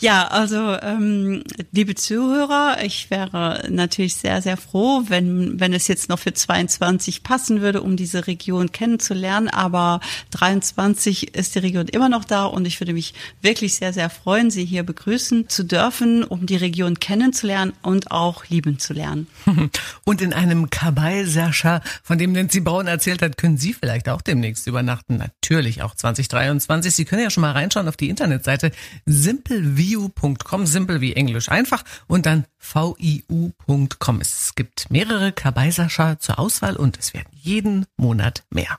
Ja, 0.01 0.27
also 0.27 0.77
ähm, 0.81 1.43
liebe 1.73 1.93
Zuhörer, 1.93 2.77
ich 2.83 3.11
wäre 3.11 3.65
natürlich 3.69 4.15
sehr, 4.15 4.41
sehr 4.41 4.55
froh, 4.55 5.03
wenn, 5.09 5.59
wenn 5.59 5.73
es 5.73 5.89
jetzt 5.89 6.07
noch 6.07 6.19
für 6.19 6.33
22 6.33 7.21
passen 7.21 7.59
würde, 7.59 7.81
um 7.81 7.97
diese 7.97 8.25
Region 8.25 8.71
kennenzulernen. 8.71 9.49
Aber 9.49 9.99
23 10.31 11.35
ist 11.35 11.55
die 11.55 11.59
Region 11.59 11.89
immer 11.89 12.07
noch 12.07 12.23
da 12.23 12.45
und 12.45 12.65
ich 12.65 12.79
würde 12.79 12.93
mich 12.93 13.13
wirklich 13.41 13.75
sehr, 13.75 13.91
sehr 13.91 14.09
freuen, 14.09 14.51
Sie 14.51 14.63
hier 14.63 14.83
begrüßen 14.83 15.49
zu 15.49 15.63
dürfen, 15.63 16.23
um 16.23 16.45
die 16.45 16.55
Region 16.55 17.01
kennenzulernen 17.01 17.73
und 17.81 18.09
auch 18.09 18.45
lieben 18.47 18.79
zu 18.79 18.93
lernen. 18.93 19.27
Und 20.05 20.21
in 20.21 20.33
einem 20.33 20.69
Kabal 20.69 21.25
Sascha, 21.25 21.81
von 22.03 22.17
dem 22.17 22.31
Nancy 22.31 22.61
Braun 22.61 22.87
erzählt 22.87 23.21
hat, 23.21 23.37
können 23.37 23.57
Sie 23.57 23.73
vielleicht 23.73 24.09
auch 24.09 24.21
demnächst 24.21 24.65
übernachten. 24.65 25.17
Natürlich 25.17 25.81
auch 25.81 25.93
2023. 25.93 26.93
Sie 26.93 27.05
können 27.05 27.21
ja 27.21 27.29
schon 27.29 27.41
mal 27.41 27.51
reinschauen 27.51 27.87
auf 27.87 27.97
die 27.97 28.09
Internetseite 28.09 28.71
Simple 29.05 29.77
wie 29.77 29.88
viu.com, 29.89 30.65
simpel 30.65 31.01
wie 31.01 31.13
Englisch 31.13 31.49
einfach 31.49 31.83
und 32.07 32.25
dann 32.25 32.45
viu.com. 32.59 34.21
Es 34.21 34.53
gibt 34.55 34.91
mehrere 34.91 35.31
Kabaisascher 35.31 36.19
zur 36.19 36.39
Auswahl 36.39 36.75
und 36.75 36.97
es 36.99 37.13
werden 37.13 37.29
jeden 37.33 37.85
Monat 37.97 38.43
mehr. 38.49 38.77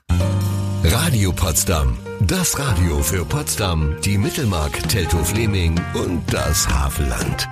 Radio 0.83 1.31
Potsdam. 1.31 1.97
Das 2.21 2.57
Radio 2.57 3.01
für 3.03 3.25
Potsdam, 3.25 3.95
die 4.03 4.17
Mittelmark, 4.17 4.87
Teltow-Fleming 4.89 5.79
und 5.93 6.21
das 6.33 6.67
Havelland. 6.67 7.47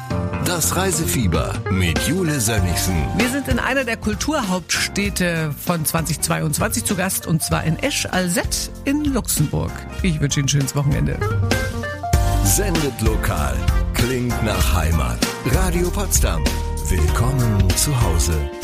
Das 0.45 0.75
Reisefieber 0.75 1.53
mit 1.69 1.99
Jule 2.07 2.39
Sönnigsen. 2.39 2.95
Wir 3.17 3.29
sind 3.29 3.47
in 3.47 3.59
einer 3.59 3.83
der 3.83 3.97
Kulturhauptstädte 3.97 5.53
von 5.53 5.85
2022 5.85 6.85
zu 6.85 6.95
Gast 6.95 7.27
und 7.27 7.43
zwar 7.43 7.63
in 7.65 7.77
Esch-Alzette 7.77 8.71
in 8.85 9.05
Luxemburg. 9.05 9.71
Ich 10.01 10.19
wünsche 10.19 10.39
Ihnen 10.39 10.45
ein 10.45 10.49
schönes 10.49 10.75
Wochenende. 10.75 11.19
Sendet 12.43 13.01
lokal. 13.01 13.55
Klingt 13.93 14.43
nach 14.43 14.75
Heimat. 14.75 15.19
Radio 15.45 15.89
Potsdam. 15.89 16.43
Willkommen 16.89 17.69
zu 17.75 17.91
Hause. 18.01 18.58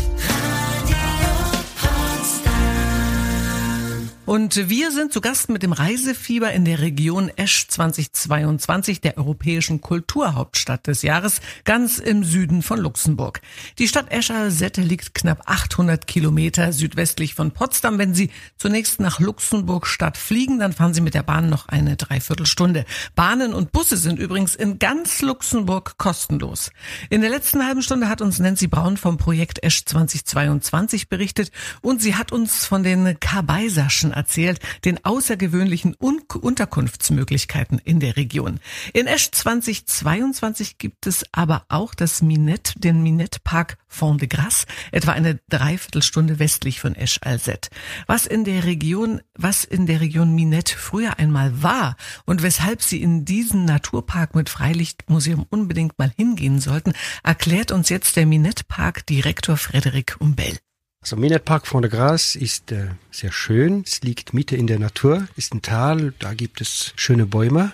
Und 4.26 4.70
wir 4.70 4.90
sind 4.90 5.14
zu 5.14 5.22
Gast 5.22 5.50
mit 5.50 5.62
dem 5.62 5.72
Reisefieber 5.72 6.52
in 6.52 6.66
der 6.66 6.80
Region 6.80 7.30
Esch 7.36 7.68
2022, 7.68 9.00
der 9.00 9.20
europäischen 9.20 9.82
Kulturhauptstadt 9.82 10.88
des 10.88 11.04
Jahres, 11.04 11.42
ganz 11.64 12.00
im 12.00 12.24
Süden 12.24 12.64
von 12.64 12.80
Luxemburg. 12.80 13.42
Die 13.78 13.88
Stadt 13.88 14.12
Escher-Sette 14.12 14.82
liegt 14.82 15.14
knapp 15.14 15.44
800 15.46 16.08
Kilometer 16.08 16.74
südwestlich 16.74 17.36
von 17.36 17.52
Potsdam. 17.52 18.00
Wenn 18.00 18.16
Sie 18.16 18.32
zunächst 18.58 19.00
nach 19.00 19.20
Luxemburg-Stadt 19.20 20.18
fliegen, 20.18 20.58
dann 20.58 20.74
fahren 20.74 20.96
Sie 20.96 21.02
mit 21.02 21.14
der 21.14 21.22
Bahn 21.22 21.48
noch 21.48 21.68
eine 21.68 21.96
Dreiviertelstunde. 21.96 22.86
Bahnen 23.14 23.54
und 23.54 23.74
Busse 23.74 23.96
sind 23.96 24.18
übrigens 24.18 24.56
in 24.56 24.80
ganz 24.80 25.22
Luxemburg 25.22 26.00
kostenlos. 26.00 26.72
In 27.12 27.22
der 27.22 27.30
letzten 27.30 27.64
halben 27.64 27.84
Stunde 27.84 28.10
hat 28.10 28.22
uns 28.22 28.40
Nancy 28.40 28.66
Braun 28.66 28.98
vom 28.98 29.20
Projekt 29.20 29.64
Esch 29.64 29.86
2022 29.86 31.10
berichtet 31.10 31.52
und 31.82 32.02
sie 32.02 32.16
hat 32.16 32.32
uns 32.32 32.66
von 32.66 32.82
den 32.82 33.20
Kabaiserschen 33.20 34.15
erzählt, 34.16 34.60
den 34.86 35.04
außergewöhnlichen 35.04 35.96
Un 36.02 36.22
Unterkunftsmöglichkeiten 36.42 37.80
in 37.80 38.00
der 38.00 38.18
Region. 38.18 38.60
In 38.94 39.08
Esch 39.08 39.32
2022 39.32 40.78
gibt 40.78 41.08
es 41.08 41.26
aber 41.32 41.66
auch 41.70 41.94
das 41.94 42.22
Minette, 42.22 42.80
den 42.80 43.04
Minette 43.04 43.40
Park 43.44 43.78
Fond 43.88 44.22
de 44.22 44.28
Grasse, 44.28 44.66
etwa 44.92 45.12
eine 45.12 45.40
Dreiviertelstunde 45.50 46.40
westlich 46.40 46.80
von 46.80 46.96
Esch 46.96 47.20
Alzette. 47.22 47.70
Was 48.08 48.26
in 48.26 48.44
der 48.44 48.64
Region, 48.66 49.22
was 49.36 49.64
in 49.64 49.86
der 49.86 50.02
Region 50.02 50.36
Minette 50.36 50.76
früher 50.76 51.20
einmal 51.20 51.62
war 51.62 51.96
und 52.26 52.44
weshalb 52.44 52.82
Sie 52.82 53.02
in 53.02 53.26
diesen 53.26 53.66
Naturpark 53.66 54.36
mit 54.36 54.50
Freilichtmuseum 54.50 55.46
unbedingt 55.50 55.98
mal 55.98 56.12
hingehen 56.16 56.60
sollten, 56.60 56.94
erklärt 57.24 57.72
uns 57.72 57.90
jetzt 57.90 58.16
der 58.16 58.26
Minette 58.26 58.64
Park 58.68 59.06
Direktor 59.06 59.58
Frederik 59.58 60.18
Umbel. 60.20 60.58
Also 61.06 61.18
Minette 61.18 61.44
Park 61.44 61.68
Fond 61.68 61.84
de 61.84 61.92
Grasse 61.92 62.36
ist 62.40 62.72
äh, 62.72 62.88
sehr 63.12 63.32
schön. 63.32 63.84
Es 63.86 64.02
liegt 64.02 64.34
Mitte 64.34 64.56
in 64.56 64.66
der 64.66 64.80
Natur, 64.80 65.28
ist 65.36 65.54
ein 65.54 65.62
Tal, 65.62 66.16
da 66.18 66.34
gibt 66.34 66.62
es 66.62 66.94
schöne 66.96 67.28
Bäume. 67.28 67.74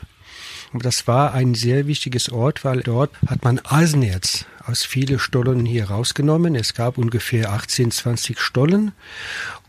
Und 0.73 0.83
das 0.83 1.07
war 1.07 1.33
ein 1.33 1.53
sehr 1.53 1.87
wichtiges 1.87 2.29
Ort, 2.29 2.65
weil 2.65 2.81
dort 2.81 3.11
hat 3.27 3.45
man 3.45 3.59
Eisenerz 3.59 4.43
aus 4.67 4.83
viele 4.83 5.19
Stollen 5.19 5.65
hier 5.65 5.85
rausgenommen. 5.85 6.55
Es 6.55 6.73
gab 6.73 6.97
ungefähr 6.97 7.51
18, 7.51 7.91
20 7.91 8.39
Stollen 8.39 8.91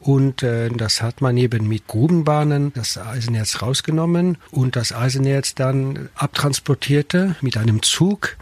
und 0.03 0.43
äh, 0.43 0.69
das 0.69 1.01
hat 1.01 1.21
man 1.21 1.37
eben 1.37 1.69
mit 1.69 1.87
Grubenbahnen 1.87 2.73
das 2.73 2.99
Eisenerz 2.99 3.63
rausgenommen 3.63 4.37
und 4.51 4.75
das 4.75 4.93
Eisenerz 4.93 5.55
dann 5.55 6.09
abtransportierte 6.17 7.37
mit 7.41 7.57
einem 7.57 7.83
Zug. 7.83 8.37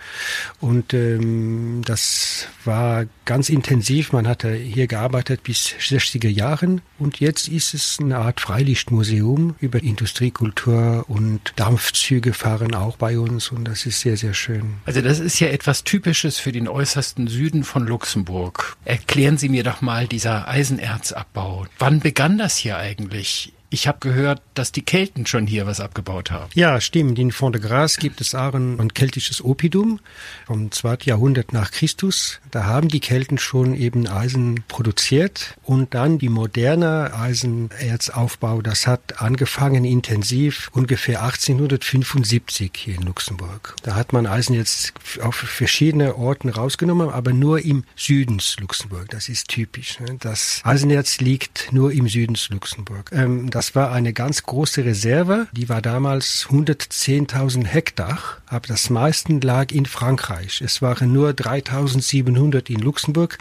Und 0.61 0.95
ähm, 0.95 1.83
das 1.85 2.49
war 2.65 3.05
ganz 3.27 3.51
intensiv. 3.51 4.13
Man 4.13 4.27
hatte 4.27 4.55
hier 4.55 4.87
gearbeitet 4.87 5.43
bis 5.43 5.75
60er 5.79 6.31
Jahren. 6.31 6.81
Und 6.99 7.21
jetzt 7.21 7.47
ist 7.47 7.75
es 7.75 7.99
eine 8.01 8.17
Art 8.17 8.41
Freilichtmuseum 8.41 9.55
über 9.61 9.83
Industriekultur 9.83 11.05
und 11.09 11.53
Dampfzüge 11.57 12.33
fahren 12.33 12.75
auch 12.75 12.97
bei 12.97 13.19
uns. 13.19 13.51
Und 13.51 13.65
das 13.65 13.85
ist 13.85 14.01
sehr, 14.01 14.17
sehr 14.17 14.33
schön. 14.33 14.79
Also 14.87 15.03
das 15.03 15.21
ist 15.21 15.39
ja 15.41 15.49
etwas 15.49 15.85
Typisches 15.85 16.39
für 16.41 16.53
den 16.53 16.69
äußersten 16.69 17.29
Süden 17.29 17.63
von 17.65 17.87
Luxemburg. 17.87 18.77
Erklären 18.85 19.39
Sie 19.39 19.49
mir 19.49 19.63
doch 19.63 19.81
mal 19.81 20.07
dieser 20.07 20.49
Eisenerzabbau. 20.49 21.67
Wann 21.79 22.01
begann 22.01 22.39
das 22.39 22.57
hier 22.57 22.79
eigentlich? 22.79 23.53
Ich 23.73 23.87
habe 23.87 23.99
gehört, 24.01 24.43
dass 24.55 24.73
die 24.73 24.83
Kelten 24.83 25.27
schon 25.27 25.47
hier 25.47 25.65
was 25.65 25.79
abgebaut 25.79 26.33
haben. 26.33 26.51
Ja, 26.55 26.81
stimmt. 26.81 27.21
In 27.21 27.31
Fond 27.31 27.55
de 27.55 27.63
Grace 27.63 27.99
gibt 27.99 28.21
es 28.21 28.35
auch 28.35 28.53
ein, 28.53 28.81
ein 28.81 28.93
keltisches 28.93 29.45
Opidum 29.45 30.01
vom 30.47 30.73
2. 30.73 30.99
Jahrhundert 31.05 31.53
nach 31.53 31.71
Christus. 31.71 32.41
Da 32.51 32.65
haben 32.65 32.89
die 32.89 32.99
Kelten 32.99 33.39
schon 33.39 33.75
eben 33.77 34.09
Eisen 34.09 34.65
produziert 34.67 35.57
und 35.63 35.95
dann 35.95 36.19
die 36.19 36.29
moderne 36.29 37.15
Eisenerzaufbau, 37.15 38.61
das 38.61 38.89
hat 38.89 39.23
angefangen 39.23 39.85
intensiv 39.85 40.69
ungefähr 40.73 41.23
1875 41.23 42.73
hier 42.75 42.97
in 42.97 43.03
Luxemburg. 43.03 43.77
Da 43.85 43.95
hat 43.95 44.13
man 44.13 44.27
Eisen 44.27 44.55
jetzt 44.55 44.95
auf 45.21 45.37
verschiedene 45.37 46.17
Orten 46.17 46.49
rausgenommen, 46.49 47.09
aber 47.09 47.33
nur 47.33 47.65
im 47.65 47.85
Südens 47.95 48.57
Luxemburg. 48.59 49.11
Das 49.11 49.29
ist 49.29 49.47
typisch. 49.47 50.01
Ne? 50.01 50.17
Das 50.19 50.61
Eisenerz 50.65 51.21
liegt 51.21 51.73
nur 51.73 51.93
im 51.93 52.09
Südens 52.09 52.49
Luxemburg. 52.49 53.11
Ähm, 53.13 53.49
das 53.61 53.75
war 53.75 53.93
eine 53.93 54.15
ganz 54.15 54.45
große 54.45 54.87
Reserve. 54.87 55.47
Die 55.53 55.69
war 55.69 55.83
damals 55.83 56.47
110.000 56.49 57.67
Hektar, 57.67 58.19
aber 58.51 58.67
das 58.67 58.91
meiste 58.91 59.33
lag 59.39 59.71
in 59.71 59.87
Frankreich. 59.87 60.61
Es 60.61 60.83
waren 60.83 61.13
nur 61.13 61.31
3.700 61.31 62.69
in 62.69 62.81
Luxemburg. 62.81 63.39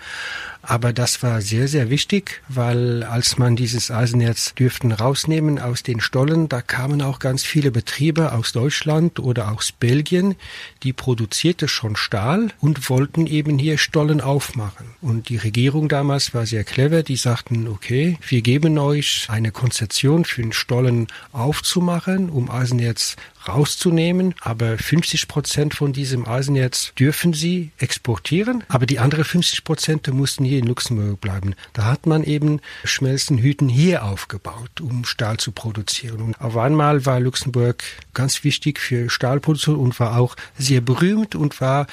Aber 0.62 0.92
das 0.92 1.24
war 1.24 1.42
sehr, 1.42 1.70
sehr 1.70 1.90
wichtig, 1.90 2.42
weil 2.50 3.04
als 3.04 3.38
man 3.38 3.56
dieses 3.56 3.92
Eisenerz 3.92 4.54
dürften 4.56 4.92
rausnehmen 4.92 5.58
aus 5.58 5.84
den 5.84 6.02
Stollen, 6.02 6.50
da 6.50 6.62
kamen 6.62 7.02
auch 7.02 7.20
ganz 7.20 7.44
viele 7.44 7.72
Betriebe 7.72 8.34
aus 8.34 8.52
Deutschland 8.52 9.20
oder 9.20 9.52
aus 9.54 9.72
Belgien, 9.72 10.36
die 10.84 10.92
produzierte 10.92 11.70
schon 11.70 11.96
Stahl 11.96 12.50
und 12.60 12.90
wollten 12.90 13.26
eben 13.26 13.58
hier 13.58 13.78
Stollen 13.78 14.20
aufmachen. 14.20 14.88
Und 15.02 15.30
die 15.30 15.38
Regierung 15.38 15.88
damals 15.88 16.34
war 16.34 16.46
sehr 16.46 16.66
clever, 16.66 17.04
die 17.04 17.16
sagten, 17.16 17.68
okay, 17.70 18.18
wir 18.28 18.42
geben 18.42 18.78
euch 18.78 19.28
eine 19.30 19.52
Konzession 19.52 20.26
für 20.26 20.42
den 20.42 20.54
Stollen 20.54 21.08
aufzumachen, 21.32 22.30
um 22.30 22.52
Eisenerz 22.52 23.16
rauszunehmen, 23.50 24.36
aber 24.42 24.78
50 24.78 25.28
Prozent 25.28 25.74
von 25.74 25.94
diesem 25.94 26.28
Eisenerz 26.28 26.94
dürfen 26.98 27.34
sie 27.34 27.72
exportieren, 27.78 28.64
aber 28.68 28.86
die 28.86 29.00
anderen 29.00 29.24
50 29.24 29.64
Prozent 29.64 30.08
mussten 30.14 30.46
hier 30.46 30.60
in 30.60 30.68
Luxemburg 30.68 31.20
bleiben. 31.22 31.56
Da 31.74 31.86
hat 31.86 32.06
man 32.06 32.24
eben 32.24 32.62
Schmelzenhüten 32.84 33.70
hier 33.70 34.04
aufgebaut, 34.04 34.82
um 34.82 35.06
Stahl 35.06 35.38
zu 35.38 35.52
produzieren. 35.52 36.22
Und 36.22 36.42
auf 36.42 36.58
einmal 36.58 37.06
war 37.06 37.20
Luxemburg 37.20 37.84
ganz 38.14 38.44
wichtig 38.44 38.80
für 38.80 39.10
Stahlproduktion 39.10 39.76
und 39.76 40.00
war 40.00 40.18
auch 40.18 40.36
sehr 40.58 40.82
berühmt 40.82 41.36
und 41.36 41.62
war 41.62 41.88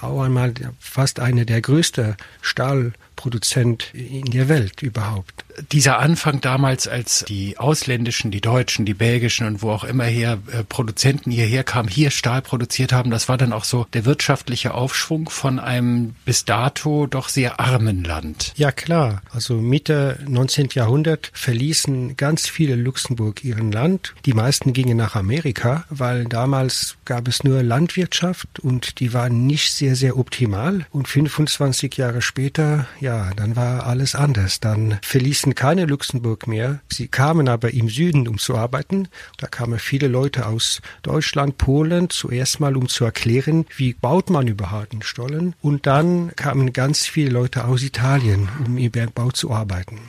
auch 0.00 0.22
einmal 0.22 0.54
fast 0.78 1.20
eine 1.20 1.46
der 1.46 1.60
größten 1.60 2.16
Stahl 2.40 2.92
Produzent 3.22 3.94
in 3.94 4.32
der 4.32 4.48
Welt 4.48 4.82
überhaupt. 4.82 5.44
Dieser 5.70 6.00
Anfang 6.00 6.40
damals, 6.40 6.88
als 6.88 7.24
die 7.28 7.56
ausländischen, 7.56 8.32
die 8.32 8.40
deutschen, 8.40 8.84
die 8.84 8.94
belgischen 8.94 9.46
und 9.46 9.62
wo 9.62 9.70
auch 9.70 9.84
immer 9.84 10.04
her 10.04 10.38
äh, 10.50 10.64
Produzenten 10.64 11.30
hierher 11.30 11.62
kamen, 11.62 11.88
hier 11.88 12.10
Stahl 12.10 12.42
produziert 12.42 12.92
haben, 12.92 13.12
das 13.12 13.28
war 13.28 13.38
dann 13.38 13.52
auch 13.52 13.62
so 13.62 13.86
der 13.92 14.06
wirtschaftliche 14.06 14.74
Aufschwung 14.74 15.28
von 15.28 15.60
einem 15.60 16.16
bis 16.24 16.44
dato 16.44 17.06
doch 17.06 17.28
sehr 17.28 17.60
armen 17.60 18.02
Land. 18.02 18.54
Ja 18.56 18.72
klar, 18.72 19.22
also 19.30 19.54
Mitte 19.54 20.18
19. 20.26 20.70
Jahrhundert 20.72 21.30
verließen 21.32 22.16
ganz 22.16 22.48
viele 22.48 22.74
Luxemburg 22.74 23.44
ihren 23.44 23.70
Land. 23.70 24.14
Die 24.26 24.32
meisten 24.32 24.72
gingen 24.72 24.96
nach 24.96 25.14
Amerika, 25.14 25.84
weil 25.90 26.24
damals 26.24 26.96
gab 27.04 27.28
es 27.28 27.44
nur 27.44 27.62
Landwirtschaft 27.62 28.58
und 28.58 28.98
die 28.98 29.14
war 29.14 29.28
nicht 29.28 29.72
sehr, 29.72 29.94
sehr 29.94 30.16
optimal. 30.16 30.86
Und 30.90 31.06
25 31.06 31.96
Jahre 31.96 32.20
später, 32.20 32.88
ja, 32.98 33.11
ja, 33.12 33.30
dann 33.34 33.56
war 33.56 33.86
alles 33.86 34.14
anders. 34.14 34.60
Dann 34.60 34.98
verließen 35.02 35.54
keine 35.54 35.84
Luxemburg 35.84 36.46
mehr. 36.46 36.80
Sie 36.88 37.08
kamen 37.08 37.46
aber 37.48 37.74
im 37.74 37.90
Süden, 37.90 38.26
um 38.26 38.38
zu 38.38 38.56
arbeiten. 38.56 39.08
Da 39.36 39.48
kamen 39.48 39.78
viele 39.78 40.08
Leute 40.08 40.46
aus 40.46 40.80
Deutschland, 41.02 41.58
Polen, 41.58 42.08
zuerst 42.08 42.58
mal, 42.60 42.74
um 42.74 42.88
zu 42.88 43.04
erklären, 43.04 43.66
wie 43.76 43.92
baut 43.92 44.30
man 44.30 44.46
überhaupt 44.48 44.92
einen 44.92 45.02
Stollen. 45.02 45.54
Und 45.60 45.86
dann 45.86 46.34
kamen 46.36 46.72
ganz 46.72 47.06
viele 47.06 47.30
Leute 47.30 47.66
aus 47.66 47.82
Italien, 47.82 48.48
um 48.64 48.78
im 48.78 48.90
Bergbau 48.90 49.30
zu 49.30 49.50
arbeiten. 49.52 50.00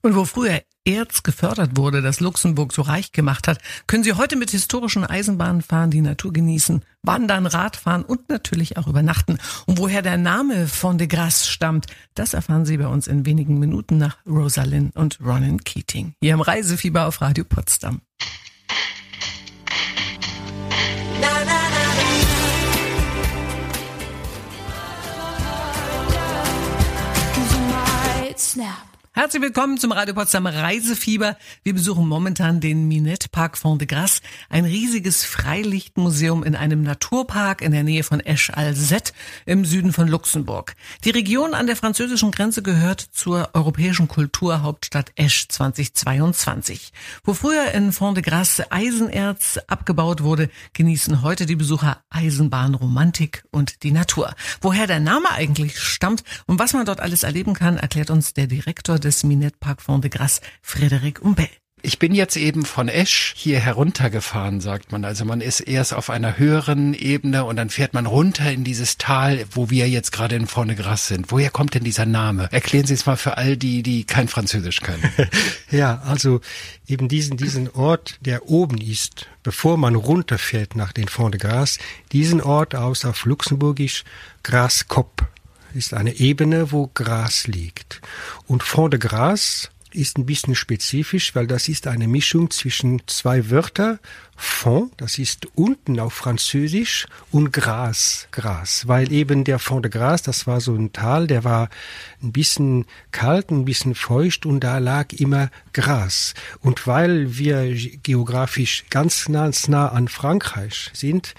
Und 0.00 0.16
wo 0.16 0.24
früher 0.24 0.62
Erz 0.86 1.22
gefördert 1.22 1.76
wurde, 1.76 2.00
das 2.00 2.20
Luxemburg 2.20 2.72
so 2.72 2.82
reich 2.82 3.12
gemacht 3.12 3.48
hat, 3.48 3.58
können 3.86 4.04
Sie 4.04 4.12
heute 4.12 4.36
mit 4.36 4.50
historischen 4.50 5.04
Eisenbahnen 5.04 5.62
fahren, 5.62 5.90
die 5.90 6.00
Natur 6.00 6.32
genießen, 6.32 6.84
wandern, 7.02 7.46
Radfahren 7.46 8.04
und 8.04 8.28
natürlich 8.28 8.76
auch 8.76 8.86
übernachten. 8.86 9.38
Und 9.66 9.78
woher 9.78 10.02
der 10.02 10.16
Name 10.16 10.68
von 10.68 10.98
de 10.98 11.06
Grasse 11.06 11.50
stammt, 11.50 11.86
das 12.14 12.34
erfahren 12.34 12.64
Sie 12.64 12.76
bei 12.76 12.86
uns 12.86 13.06
in 13.06 13.26
wenigen 13.26 13.58
Minuten 13.58 13.98
nach 13.98 14.18
Rosalind 14.26 14.94
und 14.94 15.18
Ronan 15.20 15.58
Keating. 15.58 16.14
Hier 16.20 16.34
im 16.34 16.40
Reisefieber 16.40 17.06
auf 17.06 17.20
Radio 17.20 17.44
Potsdam. 17.44 18.00
Snap. 28.56 28.95
Herzlich 29.18 29.40
willkommen 29.40 29.78
zum 29.78 29.92
Radio 29.92 30.12
Potsdam 30.12 30.46
Reisefieber. 30.46 31.38
Wir 31.62 31.72
besuchen 31.72 32.06
momentan 32.06 32.60
den 32.60 32.86
Minette 32.86 33.30
Park 33.30 33.56
Fond 33.56 33.80
de 33.80 33.88
Grasse, 33.88 34.20
ein 34.50 34.66
riesiges 34.66 35.24
Freilichtmuseum 35.24 36.44
in 36.44 36.54
einem 36.54 36.82
Naturpark 36.82 37.62
in 37.62 37.72
der 37.72 37.82
Nähe 37.82 38.02
von 38.02 38.20
Esch-Alzette 38.20 39.14
im 39.46 39.64
Süden 39.64 39.94
von 39.94 40.06
Luxemburg. 40.06 40.76
Die 41.04 41.10
Region 41.12 41.54
an 41.54 41.66
der 41.66 41.76
französischen 41.76 42.30
Grenze 42.30 42.60
gehört 42.60 43.00
zur 43.00 43.48
europäischen 43.54 44.06
Kulturhauptstadt 44.06 45.12
Esch 45.14 45.48
2022. 45.48 46.92
Wo 47.24 47.32
früher 47.32 47.70
in 47.72 47.92
Fond 47.92 48.18
de 48.18 48.22
Grasse 48.22 48.70
Eisenerz 48.70 49.58
abgebaut 49.66 50.24
wurde, 50.24 50.50
genießen 50.74 51.22
heute 51.22 51.46
die 51.46 51.56
Besucher 51.56 52.02
Eisenbahnromantik 52.10 53.44
und 53.50 53.82
die 53.82 53.92
Natur. 53.92 54.34
Woher 54.60 54.86
der 54.86 55.00
Name 55.00 55.30
eigentlich 55.30 55.80
stammt 55.80 56.22
und 56.44 56.58
was 56.58 56.74
man 56.74 56.84
dort 56.84 57.00
alles 57.00 57.22
erleben 57.22 57.54
kann, 57.54 57.78
erklärt 57.78 58.10
uns 58.10 58.34
der 58.34 58.46
Direktor 58.46 59.05
des 59.06 59.24
Minette 59.24 59.56
Park 59.60 59.80
Fond 59.80 60.02
de 60.02 60.10
Grasse, 60.10 60.40
Frédéric 60.62 61.20
Umbel. 61.20 61.48
Ich 61.82 62.00
bin 62.00 62.14
jetzt 62.14 62.36
eben 62.36 62.64
von 62.64 62.88
Esch 62.88 63.34
hier 63.36 63.60
heruntergefahren, 63.60 64.60
sagt 64.60 64.90
man. 64.90 65.04
Also 65.04 65.24
man 65.24 65.40
ist 65.40 65.60
erst 65.60 65.94
auf 65.94 66.10
einer 66.10 66.36
höheren 66.36 66.94
Ebene 66.94 67.44
und 67.44 67.54
dann 67.54 67.70
fährt 67.70 67.94
man 67.94 68.06
runter 68.06 68.50
in 68.50 68.64
dieses 68.64 68.98
Tal, 68.98 69.44
wo 69.52 69.70
wir 69.70 69.88
jetzt 69.88 70.10
gerade 70.10 70.34
in 70.34 70.48
Vorne 70.48 70.74
Gras 70.74 71.06
sind. 71.06 71.30
Woher 71.30 71.50
kommt 71.50 71.74
denn 71.74 71.84
dieser 71.84 72.06
Name? 72.06 72.48
Erklären 72.50 72.86
Sie 72.86 72.94
es 72.94 73.06
mal 73.06 73.16
für 73.16 73.36
all 73.36 73.56
die, 73.56 73.84
die 73.84 74.02
kein 74.02 74.26
Französisch 74.26 74.80
können. 74.80 75.08
ja, 75.70 76.02
also 76.04 76.40
eben 76.88 77.06
diesen, 77.06 77.36
diesen 77.36 77.70
Ort, 77.70 78.18
der 78.22 78.48
oben 78.48 78.78
ist, 78.78 79.28
bevor 79.44 79.76
man 79.76 79.94
runterfährt 79.94 80.74
nach 80.74 80.92
den 80.92 81.06
Fond 81.06 81.34
de 81.34 81.40
Gras, 81.40 81.78
diesen 82.10 82.40
Ort 82.40 82.74
aus 82.74 83.04
auf 83.04 83.24
Luxemburgisch 83.26 84.02
Graskop 84.42 85.28
ist 85.76 85.94
eine 85.94 86.14
Ebene, 86.14 86.72
wo 86.72 86.90
Gras 86.92 87.46
liegt. 87.46 88.00
Und 88.46 88.62
Fond 88.62 88.92
de 88.92 89.00
Gras 89.00 89.70
ist 89.96 90.18
ein 90.18 90.26
bisschen 90.26 90.54
spezifisch, 90.54 91.34
weil 91.34 91.46
das 91.46 91.68
ist 91.68 91.86
eine 91.86 92.06
Mischung 92.06 92.50
zwischen 92.50 93.02
zwei 93.06 93.50
Wörter. 93.50 93.98
Fond, 94.36 94.92
das 94.98 95.16
ist 95.16 95.46
unten 95.54 95.98
auf 95.98 96.12
Französisch, 96.12 97.06
und 97.30 97.52
Gras, 97.52 98.28
Gras, 98.30 98.86
weil 98.86 99.10
eben 99.10 99.44
der 99.44 99.58
Fond 99.58 99.86
de 99.86 99.90
Gras, 99.90 100.22
das 100.22 100.46
war 100.46 100.60
so 100.60 100.74
ein 100.74 100.92
Tal, 100.92 101.26
der 101.26 101.44
war 101.44 101.70
ein 102.22 102.32
bisschen 102.32 102.84
kalt, 103.10 103.50
ein 103.50 103.64
bisschen 103.64 103.94
feucht 103.94 104.44
und 104.44 104.60
da 104.60 104.78
lag 104.78 105.12
immer 105.14 105.50
Gras. 105.72 106.34
Und 106.60 106.86
weil 106.86 107.38
wir 107.38 107.74
geografisch 108.02 108.84
ganz 108.90 109.28
nah, 109.30 109.50
nah 109.68 109.88
an 109.88 110.08
Frankreich 110.08 110.90
sind, 110.92 111.34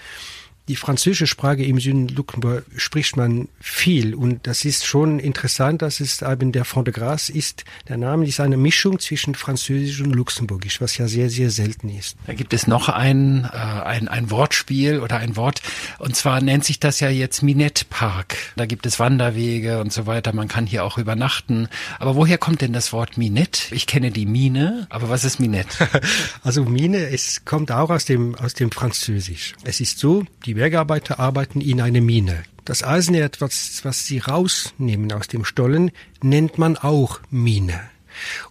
die 0.68 0.76
französische 0.76 1.26
Sprache 1.26 1.62
im 1.62 1.80
Süden 1.80 2.08
Luxemburg 2.08 2.64
spricht 2.76 3.16
man 3.16 3.48
viel 3.58 4.14
und 4.14 4.46
das 4.46 4.64
ist 4.66 4.84
schon 4.84 5.18
interessant, 5.18 5.80
dass 5.80 6.00
es 6.00 6.20
eben 6.20 6.52
der 6.52 6.66
Fond 6.66 6.86
de 6.86 6.94
Grâce 6.94 7.30
ist. 7.30 7.64
Der 7.88 7.96
Name 7.96 8.26
ist 8.26 8.38
eine 8.38 8.58
Mischung 8.58 8.98
zwischen 8.98 9.34
Französisch 9.34 10.00
und 10.00 10.12
Luxemburgisch, 10.12 10.80
was 10.80 10.98
ja 10.98 11.08
sehr, 11.08 11.30
sehr 11.30 11.50
selten 11.50 11.88
ist. 11.88 12.16
Da 12.26 12.34
gibt 12.34 12.52
es 12.52 12.66
noch 12.66 12.90
ein, 12.90 13.48
äh, 13.50 13.56
ein, 13.56 14.08
ein 14.08 14.30
Wortspiel 14.30 15.00
oder 15.00 15.16
ein 15.16 15.36
Wort 15.36 15.62
und 15.98 16.14
zwar 16.14 16.42
nennt 16.42 16.64
sich 16.64 16.78
das 16.78 17.00
ja 17.00 17.08
jetzt 17.08 17.42
Minette 17.42 17.86
Park. 17.88 18.36
Da 18.56 18.66
gibt 18.66 18.84
es 18.84 19.00
Wanderwege 19.00 19.80
und 19.80 19.92
so 19.92 20.06
weiter. 20.06 20.34
Man 20.34 20.48
kann 20.48 20.66
hier 20.66 20.84
auch 20.84 20.98
übernachten. 20.98 21.68
Aber 21.98 22.14
woher 22.14 22.36
kommt 22.36 22.60
denn 22.60 22.74
das 22.74 22.92
Wort 22.92 23.16
Minette? 23.16 23.74
Ich 23.74 23.86
kenne 23.86 24.10
die 24.10 24.26
Mine, 24.26 24.86
aber 24.90 25.08
was 25.08 25.24
ist 25.24 25.40
Minette? 25.40 25.88
also 26.42 26.64
Mine, 26.64 27.08
es 27.08 27.46
kommt 27.46 27.72
auch 27.72 27.88
aus 27.88 28.04
dem, 28.04 28.34
aus 28.34 28.52
dem 28.52 28.70
Französisch. 28.70 29.54
Es 29.64 29.80
ist 29.80 29.98
so, 29.98 30.24
die 30.44 30.57
Bergarbeiter 30.58 31.20
arbeiten 31.20 31.60
in 31.60 31.80
eine 31.80 32.00
Mine. 32.00 32.42
Das 32.64 32.82
Eisenerz, 32.82 33.40
was, 33.40 33.84
was 33.84 34.06
sie 34.06 34.18
rausnehmen 34.18 35.12
aus 35.12 35.28
dem 35.28 35.44
Stollen, 35.44 35.92
nennt 36.20 36.58
man 36.58 36.76
auch 36.76 37.20
Mine. 37.30 37.80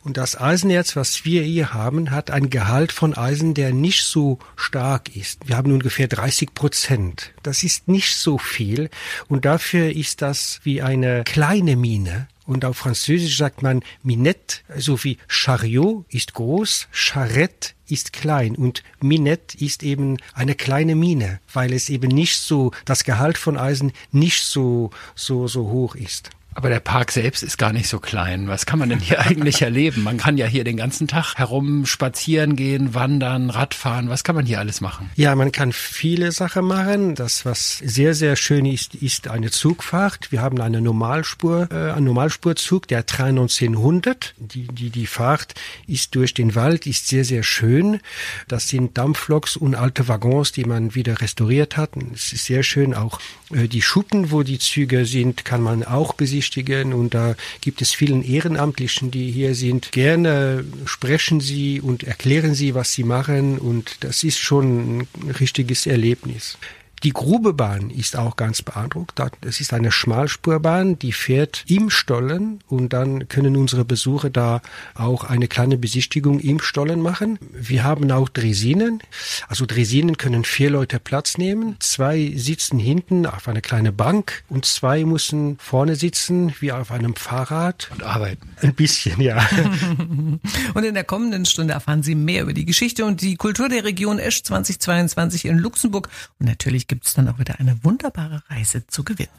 Und 0.05 0.15
das 0.15 0.39
Eisenerz, 0.39 0.95
was 0.95 1.25
wir 1.25 1.43
hier 1.43 1.73
haben, 1.73 2.11
hat 2.11 2.31
ein 2.31 2.49
Gehalt 2.49 2.93
von 2.93 3.13
Eisen, 3.13 3.53
der 3.53 3.73
nicht 3.73 4.05
so 4.05 4.39
stark 4.55 5.17
ist. 5.17 5.49
Wir 5.49 5.57
haben 5.57 5.73
ungefähr 5.73 6.07
30 6.07 6.53
Prozent. 6.53 7.33
Das 7.43 7.63
ist 7.63 7.89
nicht 7.89 8.15
so 8.15 8.37
viel. 8.37 8.89
Und 9.27 9.43
dafür 9.43 9.93
ist 9.93 10.21
das 10.21 10.61
wie 10.63 10.81
eine 10.81 11.25
kleine 11.25 11.75
Mine. 11.75 12.29
Und 12.47 12.63
auf 12.63 12.77
Französisch 12.77 13.37
sagt 13.37 13.61
man 13.61 13.83
Minette, 14.03 14.59
so 14.77 15.03
wie 15.03 15.17
Chariot 15.27 16.05
ist 16.07 16.33
groß, 16.33 16.87
Charrette 16.91 17.73
ist 17.89 18.13
klein 18.13 18.55
und 18.55 18.83
Minette 19.01 19.57
ist 19.57 19.83
eben 19.83 20.17
eine 20.33 20.55
kleine 20.55 20.95
Mine, 20.95 21.41
weil 21.51 21.73
es 21.73 21.89
eben 21.89 22.07
nicht 22.07 22.37
so, 22.37 22.71
das 22.85 23.03
Gehalt 23.03 23.37
von 23.37 23.57
Eisen 23.57 23.91
nicht 24.13 24.43
so, 24.43 24.91
so, 25.13 25.49
so 25.49 25.67
hoch 25.67 25.95
ist. 25.95 26.29
Aber 26.57 26.69
der 26.69 26.79
Park 26.79 27.11
selbst 27.11 27.43
ist 27.43 27.59
gar 27.59 27.71
nicht 27.71 27.87
so 27.87 27.99
klein. 27.99 28.47
Was 28.47 28.65
kann 28.65 28.79
man 28.79 28.89
denn 28.89 28.99
hier 28.99 29.19
eigentlich 29.27 29.61
erleben? 29.61 30.01
Man 30.01 30.17
kann 30.17 30.39
ja 30.39 30.47
hier 30.47 30.63
den 30.63 30.75
ganzen 30.75 31.07
Tag 31.07 31.35
herum 31.35 31.85
spazieren 31.85 32.55
gehen, 32.55 32.95
wandern, 32.95 33.51
Radfahren. 33.51 34.09
Was 34.09 34.23
kann 34.23 34.33
man 34.33 34.47
hier 34.47 34.57
alles 34.57 34.81
machen? 34.81 35.11
Ja, 35.13 35.35
man 35.35 35.51
kann 35.51 35.71
viele 35.71 36.31
Sachen 36.31 36.65
machen. 36.65 37.13
Das, 37.13 37.45
was 37.45 37.77
sehr, 37.77 38.15
sehr 38.15 38.35
schön 38.35 38.65
ist, 38.65 38.95
ist 38.95 39.27
eine 39.27 39.51
Zugfahrt. 39.51 40.31
Wir 40.31 40.41
haben 40.41 40.59
eine 40.59 40.81
Normalspur, 40.81 41.69
äh, 41.71 41.91
einen 41.91 42.05
Normalspurzug, 42.05 42.87
der 42.87 43.01
1900. 43.01 44.33
Die, 44.39 44.65
die, 44.65 44.89
die 44.89 45.05
Fahrt 45.05 45.53
ist 45.85 46.15
durch 46.15 46.33
den 46.33 46.55
Wald, 46.55 46.87
ist 46.87 47.07
sehr, 47.07 47.23
sehr 47.23 47.43
schön. 47.43 47.99
Das 48.47 48.67
sind 48.67 48.97
Dampfloks 48.97 49.57
und 49.57 49.75
alte 49.75 50.07
Waggons, 50.07 50.53
die 50.53 50.65
man 50.65 50.95
wieder 50.95 51.21
restauriert 51.21 51.77
hat. 51.77 51.91
Es 52.15 52.33
ist 52.33 52.45
sehr 52.45 52.63
schön. 52.63 52.95
Auch 52.95 53.19
äh, 53.53 53.67
die 53.67 53.83
Schuppen, 53.83 54.31
wo 54.31 54.41
die 54.41 54.57
Züge 54.57 55.05
sind, 55.05 55.45
kann 55.45 55.61
man 55.61 55.83
auch 55.83 56.13
besichtigen 56.13 56.46
berücksichtigen 56.47 56.93
und 56.93 57.13
da 57.13 57.35
gibt 57.61 57.81
es 57.81 57.93
vielen 57.93 58.23
Ehrenamtlichen, 58.23 59.11
die 59.11 59.31
hier 59.31 59.55
sind. 59.55 59.91
Gerne 59.91 60.63
sprechen 60.85 61.39
sie 61.39 61.81
und 61.81 62.03
erklären 62.03 62.53
sie, 62.53 62.75
was 62.75 62.93
sie 62.93 63.03
machen 63.03 63.57
und 63.57 63.97
das 64.03 64.23
ist 64.23 64.39
schon 64.39 64.99
ein 64.99 65.07
richtiges 65.39 65.85
Erlebnis. 65.85 66.57
Die 67.03 67.13
Grubebahn 67.13 67.91
ist 67.91 68.15
auch 68.15 68.35
ganz 68.37 68.63
beeindruckt. 68.63 69.21
Es 69.41 69.61
ist 69.61 69.71
eine 69.71 69.91
Schmalspurbahn, 69.91 70.97
die 70.97 71.11
fährt 71.11 71.63
im 71.67 71.91
Stollen 71.91 72.59
und 72.67 72.91
dann 72.91 73.27
können 73.27 73.55
unsere 73.55 73.85
Besucher 73.85 74.31
da 74.31 74.61
auch 74.95 75.23
eine 75.23 75.47
kleine 75.47 75.77
Besichtigung 75.77 76.39
im 76.39 76.59
Stollen 76.59 77.01
machen. 77.01 77.37
Wir 77.53 77.83
haben 77.83 78.11
auch 78.11 78.29
Dresinen. 78.29 79.01
Also 79.47 79.67
Dresinen 79.67 80.17
können 80.17 80.43
vier 80.43 80.71
Leute 80.71 80.99
Platz 80.99 81.37
nehmen. 81.37 81.75
Zwei 81.79 82.33
sitzen 82.35 82.79
hinten 82.79 83.27
auf 83.27 83.47
einer 83.47 83.61
kleinen 83.61 83.95
Bank 83.95 84.43
und 84.49 84.65
zwei 84.65 85.05
müssen 85.05 85.57
vorne 85.59 85.95
sitzen 85.95 86.55
wie 86.59 86.71
auf 86.71 86.91
einem 86.91 87.15
Fahrrad. 87.15 87.89
Und 87.91 88.03
arbeiten. 88.03 88.49
Ein 88.61 88.73
bisschen, 88.73 89.21
ja. 89.21 89.37
und 90.73 90.83
in 90.83 90.95
der 90.95 91.03
kommenden 91.03 91.45
Stunde 91.45 91.73
erfahren 91.73 92.01
Sie 92.01 92.15
mehr 92.15 92.41
über 92.41 92.53
die 92.53 92.65
Geschichte 92.65 93.05
und 93.05 93.21
die 93.21 93.35
Kultur 93.35 93.69
der 93.69 93.83
Region 93.83 94.17
Esch 94.17 94.41
2022 94.41 95.45
in 95.45 95.59
Luxemburg 95.59 96.09
und 96.39 96.47
natürlich 96.47 96.86
gibt 96.87 97.05
es 97.05 97.13
dann 97.13 97.27
auch 97.27 97.39
wieder 97.39 97.59
eine 97.59 97.83
wunderbare 97.83 98.43
Reise 98.49 98.87
zu 98.87 99.03
gewinnen. 99.03 99.29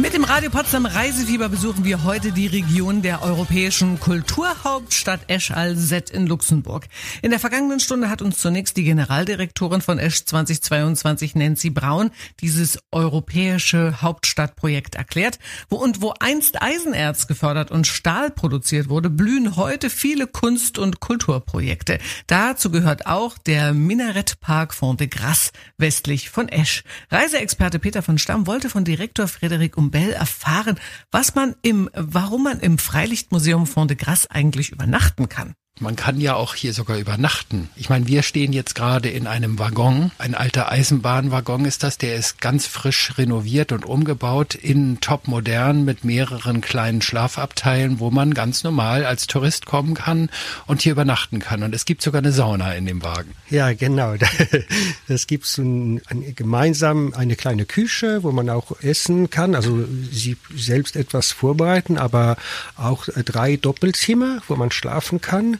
Mit 0.00 0.14
dem 0.14 0.22
Radio 0.22 0.48
Potsdam 0.48 0.86
Reisefieber 0.86 1.48
besuchen 1.48 1.84
wir 1.84 2.04
heute 2.04 2.30
die 2.30 2.46
Region 2.46 3.02
der 3.02 3.20
europäischen 3.20 3.98
Kulturhauptstadt 3.98 5.22
Esch 5.26 5.50
Alzette 5.50 6.12
in 6.12 6.28
Luxemburg. 6.28 6.86
In 7.20 7.30
der 7.30 7.40
vergangenen 7.40 7.80
Stunde 7.80 8.08
hat 8.08 8.22
uns 8.22 8.38
zunächst 8.38 8.76
die 8.76 8.84
Generaldirektorin 8.84 9.80
von 9.80 9.98
Esch 9.98 10.24
2022 10.24 11.34
Nancy 11.34 11.70
Braun 11.70 12.10
dieses 12.38 12.78
europäische 12.92 14.00
Hauptstadtprojekt 14.00 14.94
erklärt. 14.94 15.40
Wo 15.68 15.76
und 15.76 16.00
wo 16.00 16.14
einst 16.20 16.62
Eisenerz 16.62 17.26
gefördert 17.26 17.72
und 17.72 17.88
Stahl 17.88 18.30
produziert 18.30 18.88
wurde, 18.88 19.10
blühen 19.10 19.56
heute 19.56 19.90
viele 19.90 20.28
Kunst- 20.28 20.78
und 20.78 21.00
Kulturprojekte. 21.00 21.98
Dazu 22.28 22.70
gehört 22.70 23.06
auch 23.06 23.36
der 23.36 23.74
Minarettpark 23.74 24.74
Font 24.74 25.00
de 25.00 25.08
Grasse 25.08 25.50
westlich 25.76 26.30
von 26.30 26.48
Esch. 26.48 26.84
Reiseexperte 27.10 27.80
Peter 27.80 28.02
von 28.02 28.18
Stamm 28.18 28.46
wollte 28.46 28.70
von 28.70 28.84
Direktor 28.84 29.26
Frederik 29.26 29.76
um 29.76 29.87
Bell 29.90 30.12
erfahren, 30.12 30.78
was 31.10 31.34
man 31.34 31.54
im, 31.62 31.90
warum 31.94 32.44
man 32.44 32.60
im 32.60 32.78
Freilichtmuseum 32.78 33.66
Fond 33.66 33.90
de 33.90 33.96
Grasse 33.96 34.30
eigentlich 34.30 34.70
übernachten 34.70 35.28
kann. 35.28 35.54
Man 35.80 35.96
kann 35.96 36.20
ja 36.20 36.34
auch 36.34 36.54
hier 36.54 36.72
sogar 36.72 36.98
übernachten. 36.98 37.68
Ich 37.76 37.88
meine, 37.88 38.06
wir 38.06 38.22
stehen 38.22 38.52
jetzt 38.52 38.74
gerade 38.74 39.08
in 39.08 39.26
einem 39.26 39.58
Waggon. 39.58 40.10
Ein 40.18 40.34
alter 40.34 40.70
Eisenbahnwaggon 40.70 41.64
ist 41.64 41.82
das. 41.82 41.98
Der 41.98 42.16
ist 42.16 42.40
ganz 42.40 42.66
frisch 42.66 43.16
renoviert 43.16 43.72
und 43.72 43.84
umgebaut 43.84 44.54
in 44.54 45.00
top 45.00 45.28
modern 45.28 45.84
mit 45.84 46.04
mehreren 46.04 46.60
kleinen 46.60 47.02
Schlafabteilen, 47.02 48.00
wo 48.00 48.10
man 48.10 48.34
ganz 48.34 48.64
normal 48.64 49.04
als 49.04 49.26
Tourist 49.26 49.66
kommen 49.66 49.94
kann 49.94 50.30
und 50.66 50.82
hier 50.82 50.92
übernachten 50.92 51.38
kann. 51.38 51.62
Und 51.62 51.74
es 51.74 51.84
gibt 51.84 52.02
sogar 52.02 52.20
eine 52.20 52.32
Sauna 52.32 52.74
in 52.74 52.86
dem 52.86 53.02
Wagen. 53.02 53.34
Ja, 53.50 53.72
genau. 53.72 54.14
Es 55.08 55.26
gibt 55.26 55.46
ein, 55.58 56.02
ein, 56.06 56.34
gemeinsam 56.34 57.14
eine 57.14 57.34
kleine 57.34 57.64
Küche, 57.64 58.22
wo 58.22 58.32
man 58.32 58.50
auch 58.50 58.80
essen 58.82 59.30
kann. 59.30 59.54
Also 59.54 59.84
sie 60.10 60.36
selbst 60.54 60.96
etwas 60.96 61.32
vorbereiten, 61.32 61.98
aber 61.98 62.36
auch 62.76 63.08
drei 63.24 63.56
Doppelzimmer, 63.56 64.42
wo 64.48 64.56
man 64.56 64.70
schlafen 64.70 65.20
kann. 65.20 65.58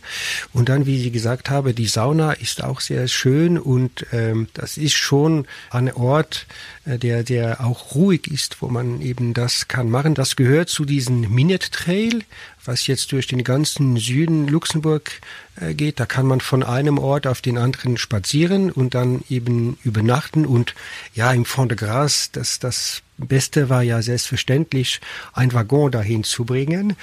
Und 0.53 0.69
dann, 0.69 0.87
wie 0.87 1.07
ich 1.07 1.13
gesagt 1.13 1.51
habe, 1.51 1.75
die 1.75 1.87
Sauna 1.87 2.33
ist 2.33 2.63
auch 2.63 2.81
sehr 2.81 3.09
schön 3.09 3.59
und 3.59 4.07
ähm, 4.13 4.49
das 4.55 4.77
ist 4.77 4.95
schon 4.95 5.47
ein 5.71 5.93
Ort, 5.93 6.47
äh, 6.85 6.99
der, 6.99 7.23
der 7.23 7.65
auch 7.65 7.95
ruhig 7.95 8.27
ist, 8.29 8.63
wo 8.63 8.69
man 8.69 9.01
eben 9.01 9.35
das 9.35 9.69
kann 9.69 9.91
machen. 9.91 10.15
Das 10.15 10.37
gehört 10.37 10.69
zu 10.69 10.85
diesem 10.85 11.21
Minute 11.35 11.71
Trail, 11.71 12.23
was 12.65 12.87
jetzt 12.87 13.13
durch 13.13 13.27
den 13.27 13.45
ganzen 13.45 13.97
Süden 13.97 14.47
Luxemburg 14.47 15.21
äh, 15.61 15.75
geht. 15.75 16.01
Da 16.01 16.07
kann 16.07 16.27
man 16.27 16.41
von 16.41 16.63
einem 16.63 16.99
Ort 16.99 17.27
auf 17.27 17.41
den 17.41 17.59
anderen 17.59 17.97
spazieren 17.97 18.71
und 18.71 18.95
dann 18.95 19.23
eben 19.29 19.79
übernachten. 19.85 20.47
Und 20.47 20.75
ja, 21.15 21.33
im 21.33 21.45
Fond 21.45 21.71
de 21.71 21.79
Grace, 21.79 22.31
das, 22.33 22.59
das 22.59 23.03
Beste 23.17 23.69
war 23.69 23.83
ja 23.83 24.01
selbstverständlich, 24.03 25.01
ein 25.33 25.53
Waggon 25.53 25.91
dahin 25.91 26.25
zu 26.25 26.45
bringen. 26.45 26.97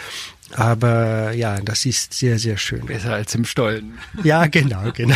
Aber 0.52 1.34
ja, 1.34 1.60
das 1.62 1.86
ist 1.86 2.14
sehr, 2.14 2.40
sehr 2.40 2.58
schön. 2.58 2.86
Besser 2.86 3.14
als 3.14 3.34
im 3.36 3.46
Stollen. 3.46 3.98
Ja, 4.24 4.46
genau, 4.48 4.92
genau. 4.94 5.16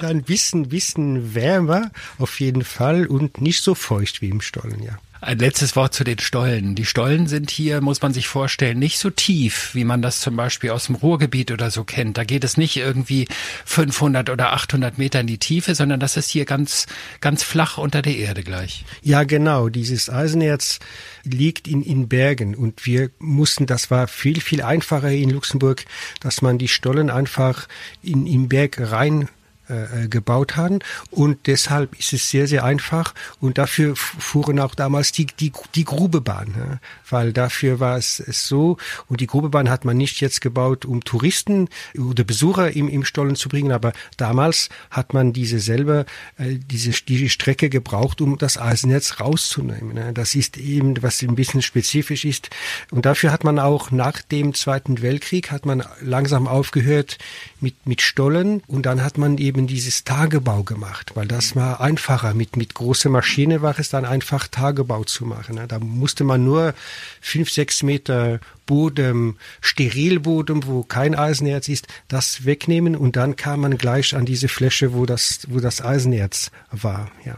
ja, 0.00 0.08
ein 0.08 0.22
bisschen, 0.22 0.68
bisschen 0.68 1.34
wärmer 1.34 1.90
auf 2.18 2.40
jeden 2.40 2.64
Fall 2.64 3.06
und 3.06 3.40
nicht 3.40 3.62
so 3.62 3.74
feucht 3.74 4.22
wie 4.22 4.30
im 4.30 4.40
Stollen, 4.40 4.82
ja. 4.82 4.98
Ein 5.24 5.38
letztes 5.38 5.76
Wort 5.76 5.94
zu 5.94 6.02
den 6.02 6.18
Stollen. 6.18 6.74
Die 6.74 6.84
Stollen 6.84 7.28
sind 7.28 7.48
hier, 7.48 7.80
muss 7.80 8.02
man 8.02 8.12
sich 8.12 8.26
vorstellen, 8.26 8.80
nicht 8.80 8.98
so 8.98 9.08
tief, 9.08 9.72
wie 9.72 9.84
man 9.84 10.02
das 10.02 10.20
zum 10.20 10.34
Beispiel 10.34 10.70
aus 10.70 10.86
dem 10.86 10.96
Ruhrgebiet 10.96 11.52
oder 11.52 11.70
so 11.70 11.84
kennt. 11.84 12.18
Da 12.18 12.24
geht 12.24 12.42
es 12.42 12.56
nicht 12.56 12.76
irgendwie 12.76 13.28
500 13.64 14.30
oder 14.30 14.52
800 14.52 14.98
Meter 14.98 15.20
in 15.20 15.28
die 15.28 15.38
Tiefe, 15.38 15.76
sondern 15.76 16.00
das 16.00 16.16
ist 16.16 16.28
hier 16.28 16.44
ganz, 16.44 16.86
ganz 17.20 17.44
flach 17.44 17.78
unter 17.78 18.02
der 18.02 18.16
Erde 18.16 18.42
gleich. 18.42 18.84
Ja, 19.00 19.22
genau. 19.22 19.68
Dieses 19.68 20.10
Eisenerz 20.10 20.80
liegt 21.22 21.68
in, 21.68 21.84
in 21.84 22.08
Bergen 22.08 22.56
und 22.56 22.84
wir 22.84 23.12
mussten, 23.20 23.66
das 23.66 23.92
war 23.92 24.08
viel, 24.08 24.40
viel 24.40 24.60
einfacher 24.60 25.12
in 25.12 25.30
Luxemburg, 25.30 25.84
dass 26.18 26.42
man 26.42 26.58
die 26.58 26.66
Stollen 26.66 27.10
einfach 27.10 27.68
in, 28.02 28.26
in 28.26 28.48
Berg 28.48 28.76
rein 28.80 29.28
äh, 29.72 30.08
gebaut 30.08 30.56
haben. 30.56 30.80
Und 31.10 31.46
deshalb 31.46 31.98
ist 31.98 32.12
es 32.12 32.28
sehr, 32.28 32.46
sehr 32.46 32.64
einfach. 32.64 33.14
Und 33.40 33.58
dafür 33.58 33.96
fuhren 33.96 34.58
auch 34.60 34.74
damals 34.74 35.12
die, 35.12 35.26
die, 35.26 35.52
die 35.74 35.84
Grubebahn, 35.84 36.54
ja? 36.56 36.78
weil 37.08 37.32
dafür 37.32 37.80
war 37.80 37.96
es, 37.96 38.20
es 38.20 38.46
so. 38.46 38.76
Und 39.08 39.20
die 39.20 39.26
Grubebahn 39.26 39.70
hat 39.70 39.84
man 39.84 39.96
nicht 39.96 40.20
jetzt 40.20 40.40
gebaut, 40.40 40.84
um 40.84 41.04
Touristen 41.04 41.68
oder 41.98 42.24
Besucher 42.24 42.74
im, 42.74 42.88
im 42.88 43.04
Stollen 43.04 43.36
zu 43.36 43.48
bringen, 43.48 43.72
aber 43.72 43.92
damals 44.16 44.68
hat 44.90 45.14
man 45.14 45.32
diese 45.32 45.60
selber, 45.60 46.04
äh, 46.38 46.58
diese, 46.58 46.90
diese 46.90 47.28
Strecke 47.28 47.68
gebraucht, 47.68 48.20
um 48.20 48.38
das 48.38 48.58
Eisennetz 48.58 49.20
rauszunehmen. 49.20 49.94
Ne? 49.94 50.12
Das 50.12 50.34
ist 50.34 50.56
eben, 50.56 51.02
was 51.02 51.22
ein 51.22 51.34
bisschen 51.34 51.62
spezifisch 51.62 52.24
ist. 52.24 52.50
Und 52.90 53.06
dafür 53.06 53.32
hat 53.32 53.44
man 53.44 53.58
auch 53.58 53.90
nach 53.90 54.22
dem 54.22 54.54
Zweiten 54.54 55.02
Weltkrieg 55.02 55.50
hat 55.50 55.66
man 55.66 55.84
langsam 56.00 56.46
aufgehört 56.46 57.18
mit, 57.60 57.86
mit 57.86 58.02
Stollen 58.02 58.62
und 58.66 58.86
dann 58.86 59.02
hat 59.02 59.18
man 59.18 59.38
eben 59.38 59.61
dieses 59.66 60.04
Tagebau 60.04 60.62
gemacht, 60.62 61.12
weil 61.14 61.26
das 61.26 61.56
war 61.56 61.80
einfacher. 61.80 62.34
Mit, 62.34 62.56
mit 62.56 62.74
großer 62.74 63.10
Maschine 63.10 63.62
war 63.62 63.78
es 63.78 63.88
dann 63.88 64.04
einfach 64.04 64.48
Tagebau 64.48 65.04
zu 65.04 65.24
machen. 65.24 65.56
Ne? 65.56 65.66
Da 65.66 65.78
musste 65.78 66.24
man 66.24 66.44
nur 66.44 66.74
fünf, 67.20 67.50
sechs 67.50 67.82
Meter 67.82 68.40
Boden, 68.66 69.36
Sterilboden, 69.60 70.66
wo 70.66 70.82
kein 70.82 71.14
Eisenerz 71.14 71.68
ist, 71.68 71.88
das 72.08 72.44
wegnehmen 72.44 72.96
und 72.96 73.16
dann 73.16 73.36
kam 73.36 73.60
man 73.60 73.76
gleich 73.78 74.14
an 74.14 74.24
diese 74.24 74.48
Fläche, 74.48 74.94
wo 74.94 75.06
das, 75.06 75.40
wo 75.48 75.60
das 75.60 75.82
Eisenerz 75.82 76.50
war, 76.70 77.10
ja. 77.24 77.36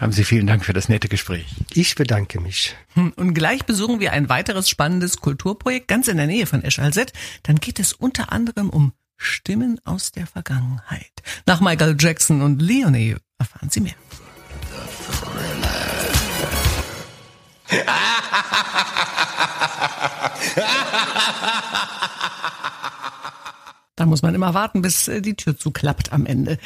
Haben 0.00 0.12
Sie 0.12 0.24
vielen 0.24 0.46
Dank 0.46 0.64
für 0.64 0.72
das 0.72 0.88
nette 0.88 1.08
Gespräch. 1.08 1.44
Ich 1.74 1.94
bedanke 1.94 2.40
mich. 2.40 2.74
Hm, 2.94 3.12
und 3.16 3.34
gleich 3.34 3.66
besuchen 3.66 4.00
wir 4.00 4.14
ein 4.14 4.30
weiteres 4.30 4.70
spannendes 4.70 5.18
Kulturprojekt 5.18 5.88
ganz 5.88 6.08
in 6.08 6.16
der 6.16 6.26
Nähe 6.26 6.46
von 6.46 6.64
Esch-Alzett. 6.64 7.12
Dann 7.42 7.56
geht 7.56 7.78
es 7.78 7.92
unter 7.92 8.32
anderem 8.32 8.70
um 8.70 8.94
Stimmen 9.22 9.78
aus 9.84 10.12
der 10.12 10.26
Vergangenheit. 10.26 11.22
Nach 11.44 11.60
Michael 11.60 11.94
Jackson 11.98 12.40
und 12.40 12.60
Leonie 12.60 13.16
erfahren 13.38 13.68
Sie 13.70 13.80
mehr. 13.80 13.94
Da 23.96 24.06
muss 24.06 24.22
man 24.22 24.34
immer 24.34 24.54
warten, 24.54 24.80
bis 24.80 25.08
äh, 25.08 25.20
die 25.20 25.36
Tür 25.36 25.58
zuklappt 25.58 26.10
am 26.10 26.24
Ende. 26.24 26.58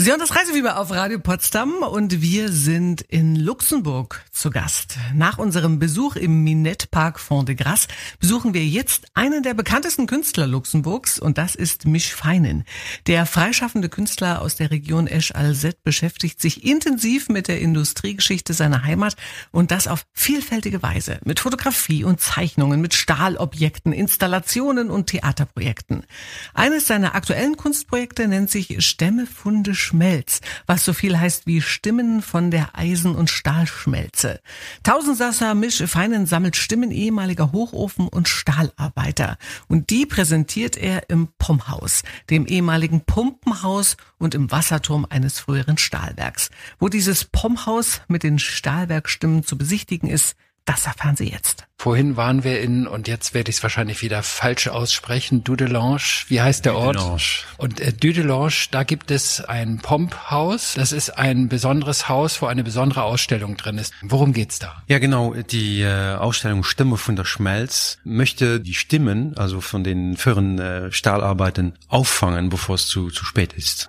Sie 0.00 0.10
hören 0.10 0.20
das 0.20 0.36
Reisefieber 0.36 0.78
auf 0.78 0.92
Radio 0.92 1.18
Potsdam 1.18 1.82
und 1.82 2.22
wir 2.22 2.52
sind 2.52 3.00
in 3.00 3.34
Luxemburg 3.34 4.24
zu 4.30 4.50
Gast. 4.50 4.96
Nach 5.12 5.38
unserem 5.38 5.80
Besuch 5.80 6.14
im 6.14 6.44
Minette 6.44 6.86
Park 6.86 7.18
Fond 7.18 7.48
de 7.48 7.56
Grasse 7.56 7.88
besuchen 8.20 8.54
wir 8.54 8.64
jetzt 8.64 9.06
einen 9.14 9.42
der 9.42 9.54
bekanntesten 9.54 10.06
Künstler 10.06 10.46
Luxemburgs 10.46 11.18
und 11.18 11.36
das 11.36 11.56
ist 11.56 11.84
Mich 11.84 12.14
Feinen. 12.14 12.62
Der 13.08 13.26
freischaffende 13.26 13.88
Künstler 13.88 14.40
aus 14.40 14.54
der 14.54 14.70
Region 14.70 15.08
Esch-Alzette 15.08 15.80
beschäftigt 15.82 16.40
sich 16.40 16.64
intensiv 16.64 17.28
mit 17.28 17.48
der 17.48 17.60
Industriegeschichte 17.60 18.54
seiner 18.54 18.84
Heimat 18.84 19.16
und 19.50 19.72
das 19.72 19.88
auf 19.88 20.04
vielfältige 20.12 20.80
Weise 20.80 21.18
mit 21.24 21.40
Fotografie 21.40 22.04
und 22.04 22.20
Zeichnungen, 22.20 22.80
mit 22.80 22.94
Stahlobjekten, 22.94 23.92
Installationen 23.92 24.90
und 24.90 25.08
Theaterprojekten. 25.08 26.06
Eines 26.54 26.86
seiner 26.86 27.16
aktuellen 27.16 27.56
Kunstprojekte 27.56 28.28
nennt 28.28 28.48
sich 28.48 28.86
Stämme 28.86 29.26
Funde 29.26 29.74
Schmelz, 29.88 30.42
was 30.66 30.84
so 30.84 30.92
viel 30.92 31.18
heißt 31.18 31.46
wie 31.46 31.62
Stimmen 31.62 32.20
von 32.20 32.50
der 32.50 32.76
Eisen- 32.76 33.14
und 33.14 33.30
Stahlschmelze. 33.30 34.40
Tausendsasser 34.82 35.54
Misch 35.54 35.82
Feinen 35.86 36.26
sammelt 36.26 36.56
Stimmen 36.56 36.90
ehemaliger 36.90 37.52
Hochofen- 37.52 38.08
und 38.08 38.28
Stahlarbeiter. 38.28 39.38
Und 39.66 39.88
die 39.88 40.04
präsentiert 40.04 40.76
er 40.76 41.08
im 41.08 41.28
Pumphaus, 41.38 42.02
dem 42.28 42.44
ehemaligen 42.44 43.00
Pumpenhaus 43.00 43.96
und 44.18 44.34
im 44.34 44.50
Wasserturm 44.50 45.06
eines 45.08 45.40
früheren 45.40 45.78
Stahlwerks. 45.78 46.50
Wo 46.78 46.88
dieses 46.88 47.24
Pumphaus 47.24 48.02
mit 48.08 48.24
den 48.24 48.38
Stahlwerkstimmen 48.38 49.42
zu 49.42 49.56
besichtigen 49.56 50.10
ist, 50.10 50.36
das 50.68 50.86
erfahren 50.86 51.16
Sie 51.16 51.30
jetzt. 51.30 51.64
Vorhin 51.80 52.16
waren 52.16 52.44
wir 52.44 52.60
in, 52.60 52.86
und 52.86 53.08
jetzt 53.08 53.34
werde 53.34 53.50
ich 53.50 53.56
es 53.56 53.62
wahrscheinlich 53.62 54.02
wieder 54.02 54.22
falsch 54.22 54.68
aussprechen, 54.68 55.44
Dudelange. 55.44 56.00
Wie 56.26 56.40
heißt 56.42 56.64
der 56.64 56.74
Ort? 56.74 56.96
Dudelange. 56.96 57.22
Und 57.56 57.80
äh, 57.80 57.92
Dudelange, 57.92 58.52
da 58.70 58.82
gibt 58.82 59.10
es 59.10 59.40
ein 59.40 59.78
Pomphaus. 59.78 60.74
Das 60.74 60.92
ist 60.92 61.10
ein 61.10 61.48
besonderes 61.48 62.08
Haus, 62.08 62.42
wo 62.42 62.46
eine 62.46 62.64
besondere 62.64 63.04
Ausstellung 63.04 63.56
drin 63.56 63.78
ist. 63.78 63.94
Worum 64.02 64.32
geht's 64.32 64.58
da? 64.58 64.82
Ja, 64.88 64.98
genau. 64.98 65.34
Die 65.34 65.82
äh, 65.82 66.16
Ausstellung 66.16 66.64
Stimme 66.64 66.96
von 66.96 67.16
der 67.16 67.24
Schmelz 67.24 67.98
möchte 68.04 68.60
die 68.60 68.74
Stimmen, 68.74 69.36
also 69.38 69.60
von 69.60 69.84
den 69.84 70.16
früheren 70.16 70.58
äh, 70.58 70.92
Stahlarbeitern, 70.92 71.74
auffangen, 71.88 72.50
bevor 72.50 72.74
es 72.74 72.88
zu, 72.88 73.10
zu 73.10 73.24
spät 73.24 73.52
ist. 73.52 73.88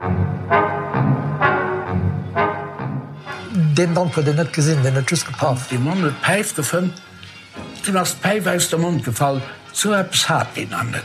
Den 3.80 3.96
ko 3.96 4.22
den 4.22 4.36
net 4.36 4.52
gesinn, 4.52 4.84
den 4.84 4.94
net 4.94 5.10
just 5.10 5.26
gepasst. 5.26 5.72
Die 5.72 5.78
Mann 5.78 6.04
het 6.04 6.22
peif 6.22 6.54
gefilmt, 6.56 6.94
du 7.86 7.94
hast 7.94 8.22
Peif 8.22 8.46
aus 8.46 8.70
der 8.70 8.80
Mund 8.80 9.04
gefallen, 9.06 9.42
so 9.72 9.96
hat 9.96 10.56
den 10.56 10.74
an. 10.74 10.96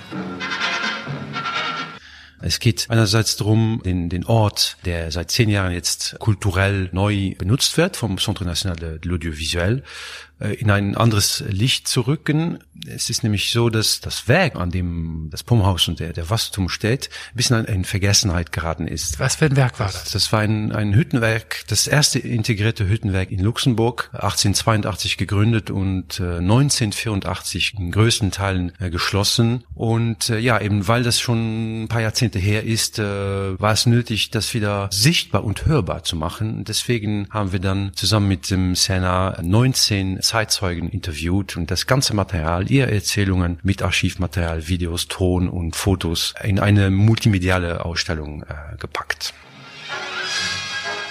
Es 2.41 2.59
geht 2.59 2.87
einerseits 2.91 3.37
darum, 3.37 3.81
den, 3.85 4.09
den 4.09 4.27
Ort, 4.27 4.77
der 4.85 5.11
seit 5.13 5.31
zehn 5.31 5.49
Jahren 5.49 5.73
jetzt 5.73 6.17
kulturell 6.19 6.91
neu 6.93 7.35
benutzt 7.39 7.79
wird 7.79 7.97
vom 7.97 8.19
Centre 8.19 8.45
National 8.45 8.77
de 8.77 8.99
l'Audiovisuel, 8.99 9.83
in 10.53 10.71
ein 10.71 10.97
anderes 10.97 11.45
Licht 11.49 11.89
zu 11.89 12.03
rücken. 12.03 12.59
Es 12.87 13.11
ist 13.11 13.23
nämlich 13.23 13.51
so, 13.51 13.71
dass 13.71 14.01
das 14.01 14.29
Werk, 14.29 14.57
an 14.57 14.71
dem 14.71 15.29
das 15.31 15.43
Pumphaus 15.43 15.89
und 15.89 16.01
der, 16.01 16.13
der 16.13 16.29
Wasserturm 16.31 16.69
steht, 16.69 17.09
ein 17.31 17.37
bisschen 17.37 17.65
in 17.65 17.85
Vergessenheit 17.85 18.53
geraten 18.53 18.87
ist. 18.87 19.19
Was 19.21 19.37
für 19.37 19.47
ein 19.47 19.57
Werk 19.57 19.81
war 19.81 19.87
das? 19.87 20.11
Das 20.11 20.33
war 20.33 20.41
ein, 20.41 20.73
ein 20.73 20.95
Hüttenwerk, 20.95 21.65
das 21.69 21.87
erste 21.87 22.19
integrierte 22.19 22.89
Hüttenwerk 22.89 23.31
in 23.31 23.41
Luxemburg, 23.41 24.11
1882 24.13 25.17
gegründet 25.17 25.71
und 25.71 26.21
äh, 26.21 26.39
1984 26.39 27.75
in 27.79 27.91
größten 27.91 28.31
Teilen 28.31 28.73
äh, 28.81 28.91
geschlossen. 28.91 29.65
Und 29.75 30.31
äh, 30.31 30.39
ja, 30.39 30.61
eben 30.61 30.87
weil 30.89 31.03
das 31.03 31.21
schon 31.21 31.85
ein 31.85 31.89
paar 31.89 32.03
Jahrzehnte 32.03 32.39
her 32.39 32.65
ist, 32.65 32.99
äh, 32.99 33.03
war 33.05 33.73
es 33.73 33.87
nötig, 33.87 34.31
das 34.31 34.55
wieder 34.55 34.89
sichtbar 34.93 35.45
und 35.45 35.67
hörbar 35.67 36.05
zu 36.05 36.17
machen. 36.17 36.65
Deswegen 36.65 37.29
haben 37.31 37.53
wir 37.53 37.61
dann 37.61 37.93
zusammen 37.95 38.29
mit 38.29 38.51
dem 38.51 38.75
Sena 38.75 39.39
19 39.43 40.21
Zeitzeugen 40.35 40.91
interviewt 40.91 41.57
und 41.57 41.71
das 41.71 41.87
ganze 41.87 42.13
Material, 42.13 42.69
ihre 42.69 42.91
Erzählungen 42.91 43.61
mit 43.63 43.83
Archivmaterial, 43.83 44.67
Videos, 44.67 45.07
Ton 45.07 45.49
und 45.49 45.77
Fotos 45.77 46.35
in 46.43 46.59
eine 46.59 46.91
multimediale 46.91 47.85
Ausstellung 47.85 48.43
äh, 48.43 48.77
gepackt. 48.77 49.33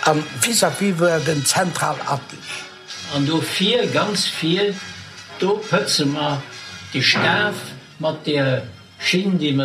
Am 0.01 0.21
vis 0.41 0.61
wie 0.79 0.91
den 1.25 1.45
zentral 1.45 1.95
ablich. 2.05 2.49
an 3.15 3.25
du 3.25 3.39
viel 3.39 3.87
ganz 3.91 4.25
viel 4.25 4.75
do 5.39 5.61
pëtze 5.69 6.05
ma 6.05 6.43
die 6.93 7.01
Staf 7.01 7.55
mat 7.99 8.27
der 8.27 8.63
Schien 8.99 9.39
die 9.39 9.55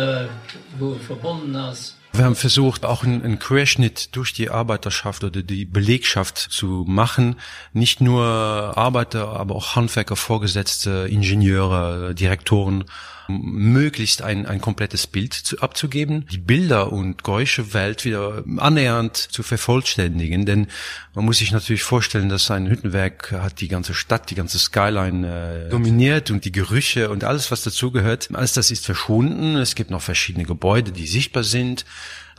wo 0.79 0.95
verbunden 0.95 1.57
hast. 1.57 1.98
Wir 2.11 2.25
haben 2.25 2.35
versucht, 2.35 2.85
auch 2.85 3.03
einen, 3.03 3.39
Querschnitt 3.39 4.15
durch 4.15 4.33
die 4.33 4.49
Arbeiterschaft 4.49 5.23
oder 5.23 5.41
die 5.41 5.65
Belegschaft 5.65 6.37
zu 6.37 6.83
machen. 6.87 7.35
Nicht 7.71 8.01
nur 8.01 8.23
Arbeiter, 8.25 9.29
aber 9.29 9.55
auch 9.55 9.75
Handwerker, 9.75 10.15
Vorgesetzte, 10.15 11.07
Ingenieure, 11.09 12.15
Direktoren 12.15 12.85
möglichst 13.29 14.21
ein, 14.21 14.45
ein 14.45 14.59
komplettes 14.59 15.07
Bild 15.07 15.33
zu, 15.33 15.59
abzugeben, 15.59 16.25
die 16.31 16.37
Bilder 16.37 16.91
und 16.91 17.23
Geräusche 17.23 17.73
Welt 17.73 18.05
wieder 18.05 18.43
annähernd 18.57 19.15
zu 19.17 19.43
vervollständigen, 19.43 20.45
denn 20.45 20.67
man 21.13 21.25
muss 21.25 21.37
sich 21.37 21.51
natürlich 21.51 21.83
vorstellen, 21.83 22.29
dass 22.29 22.49
ein 22.51 22.67
Hüttenwerk 22.67 23.31
hat 23.31 23.61
die 23.61 23.67
ganze 23.67 23.93
Stadt, 23.93 24.29
die 24.29 24.35
ganze 24.35 24.59
Skyline 24.59 25.67
äh, 25.67 25.69
dominiert 25.69 26.31
und 26.31 26.45
die 26.45 26.51
Gerüche 26.51 27.09
und 27.09 27.23
alles, 27.23 27.51
was 27.51 27.63
dazugehört, 27.63 28.29
alles 28.33 28.53
das 28.53 28.71
ist 28.71 28.85
verschwunden. 28.85 29.55
Es 29.55 29.75
gibt 29.75 29.91
noch 29.91 30.01
verschiedene 30.01 30.45
Gebäude, 30.45 30.91
die 30.91 31.07
sichtbar 31.07 31.43
sind. 31.43 31.85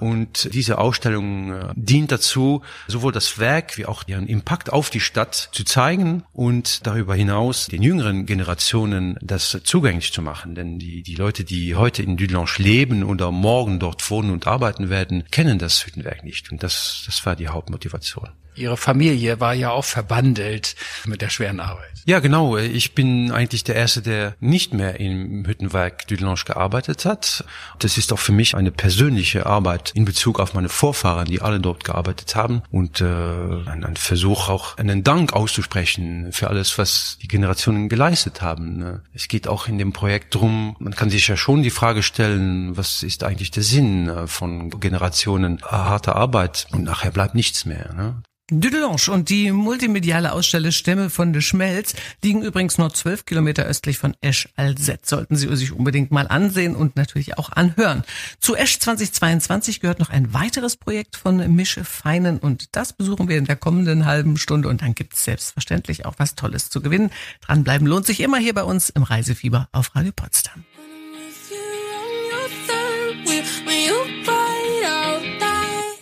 Und 0.01 0.53
diese 0.55 0.79
Ausstellung 0.79 1.53
äh, 1.53 1.73
dient 1.77 2.11
dazu, 2.11 2.63
sowohl 2.89 3.13
das 3.13 3.39
Werk 3.39 3.77
wie 3.77 3.87
auch 3.87 4.05
ihren 4.07 4.27
Impact 4.27 4.73
auf 4.73 4.91
die 4.91 5.01
Stadt 5.01 5.51
zu 5.53 5.65
zeigen 5.65 6.25
und 6.33 6.87
darüber 6.87 7.15
hinaus 7.15 7.67
den 7.67 7.83
jüngeren 7.83 8.27
Generationen 8.27 9.19
das 9.21 9.59
zugänglich 9.65 10.13
zu 10.13 10.23
machen. 10.23 10.55
Denn 10.55 10.79
die, 10.79 11.03
die 11.03 11.15
Leute, 11.15 11.45
die 11.45 11.75
heute 11.75 12.03
in 12.03 12.17
Dudelange 12.17 12.51
leben 12.57 13.05
oder 13.05 13.31
morgen 13.31 13.79
dort 13.79 14.11
wohnen 14.11 14.31
und 14.31 14.47
arbeiten 14.47 14.89
werden, 14.89 15.25
kennen 15.31 15.59
das 15.59 15.85
Hüttenwerk 15.85 16.25
nicht. 16.25 16.51
Und 16.51 16.63
das, 16.63 17.03
das 17.07 17.25
war 17.27 17.37
die 17.37 17.49
Hauptmotivation. 17.49 18.31
Ihre 18.55 18.77
Familie 18.77 19.41
war 19.41 19.55
ja 19.55 19.71
auch 19.71 19.85
verbandelt 19.85 20.77
mit 21.07 21.23
der 21.23 21.31
schweren 21.31 21.61
Arbeit. 21.61 21.91
Ja, 22.07 22.19
genau. 22.19 22.57
Ich 22.57 22.95
bin 22.95 23.31
eigentlich 23.31 23.65
der 23.65 23.77
Erste, 23.77 24.03
der 24.03 24.35
nicht 24.41 24.73
mehr 24.73 24.99
im 25.01 25.45
Hüttenwerk 25.47 26.07
Dudelange 26.07 26.41
gearbeitet 26.45 27.05
hat. 27.05 27.45
Das 27.79 27.99
ist 27.99 28.13
auch 28.13 28.19
für 28.19 28.33
mich 28.33 28.55
eine 28.55 28.71
persönliche 28.71 29.47
Arbeit 29.47 29.93
in 29.95 30.05
Bezug 30.05 30.41
auf 30.41 30.55
meine 30.55 30.69
Vorfahren, 30.69 31.27
die 31.27 31.41
alle 31.41 31.61
dort 31.61 31.85
gearbeitet 31.85 32.35
haben 32.37 32.63
und 32.71 33.01
äh, 33.01 33.05
ein, 33.05 33.85
ein 33.85 33.97
Versuch 33.97 34.49
auch 34.49 34.79
einen 34.79 35.05
Dank 35.05 35.35
auszusprechen 35.35 36.33
für 36.33 36.49
alles, 36.49 36.79
was 36.79 37.19
die 37.23 37.29
Generationen 37.29 37.89
geleistet 37.89 38.43
haben. 38.43 38.79
Ne? 38.79 39.03
Es 39.13 39.29
geht 39.29 39.47
auch 39.47 39.69
in 39.69 39.79
dem 39.79 39.93
Projekt 39.93 40.35
drum, 40.35 40.77
man 40.79 40.95
kann 40.95 41.11
sich 41.11 41.29
ja 41.29 41.37
schon 41.37 41.63
die 41.63 41.71
Frage 41.71 42.03
stellen, 42.03 42.77
was 42.77 43.03
ist 43.03 43.25
eigentlich 43.25 43.51
der 43.51 43.63
Sinn 43.63 44.09
äh, 44.09 44.27
von 44.27 44.71
Generationen 44.81 45.61
harter 45.63 46.17
Arbeit 46.17 46.67
und 46.73 46.85
nachher 46.85 47.11
bleibt 47.11 47.35
nichts 47.35 47.67
mehr. 47.67 47.93
Ne? 47.95 48.23
Dudelange 48.51 49.11
und 49.11 49.29
die 49.29 49.53
multimediale 49.53 50.33
Ausstelle 50.33 50.73
Stämme 50.73 51.09
von 51.09 51.33
de 51.33 51.41
Schmelz 51.41 51.95
liegen 52.23 52.43
übrigens 52.43 52.79
nur 52.79 52.93
zwölf 52.93 53.25
Kilometer 53.25 53.65
östlich 53.65 53.99
von 53.99 54.17
Esch 54.21 54.49
Alzett. 54.57 55.07
Sollten 55.07 55.37
Sie 55.37 55.55
sich 55.57 55.73
unbedingt 55.73 56.11
mal 56.11 56.27
ansehen 56.27 56.75
und 56.75 56.97
natürlich 56.97 57.39
auch 57.39 57.51
anhören. 57.53 58.03
Zu 58.41 58.57
Esch 58.57 58.81
2022 58.81 59.81
gehört 59.81 60.01
noch 60.01 60.11
ein 60.11 60.35
weiteres 60.35 60.77
Projekt 60.77 61.17
von 61.17 61.37
Mische 61.55 61.85
Feinen 61.85 62.39
und 62.39 62.75
das 62.77 62.93
besuchen 62.93 63.29
wir 63.29 63.39
in 63.39 63.45
der 63.45 63.57
kommenden 63.57 64.05
halben 64.05 64.37
Stunde 64.37 64.69
und 64.69 64.83
dann 64.83 64.97
gibt 64.97 65.15
es 65.15 65.25
selbstverständlich 65.25 66.05
auch 66.05 66.15
was 66.19 66.35
Tolles 66.35 66.71
zu 66.71 66.81
gewinnen. 66.81 67.11
Dranbleiben 67.43 67.87
lohnt 67.87 68.07
sich 68.07 68.21
immer 68.21 68.39
hier 68.39 68.55
bei 68.55 68.65
uns 68.65 68.91
im 68.91 69.05
Reisefieber 69.05 69.69
auf 69.71 69.95
Radio 69.95 70.13
Potsdam. 70.13 70.65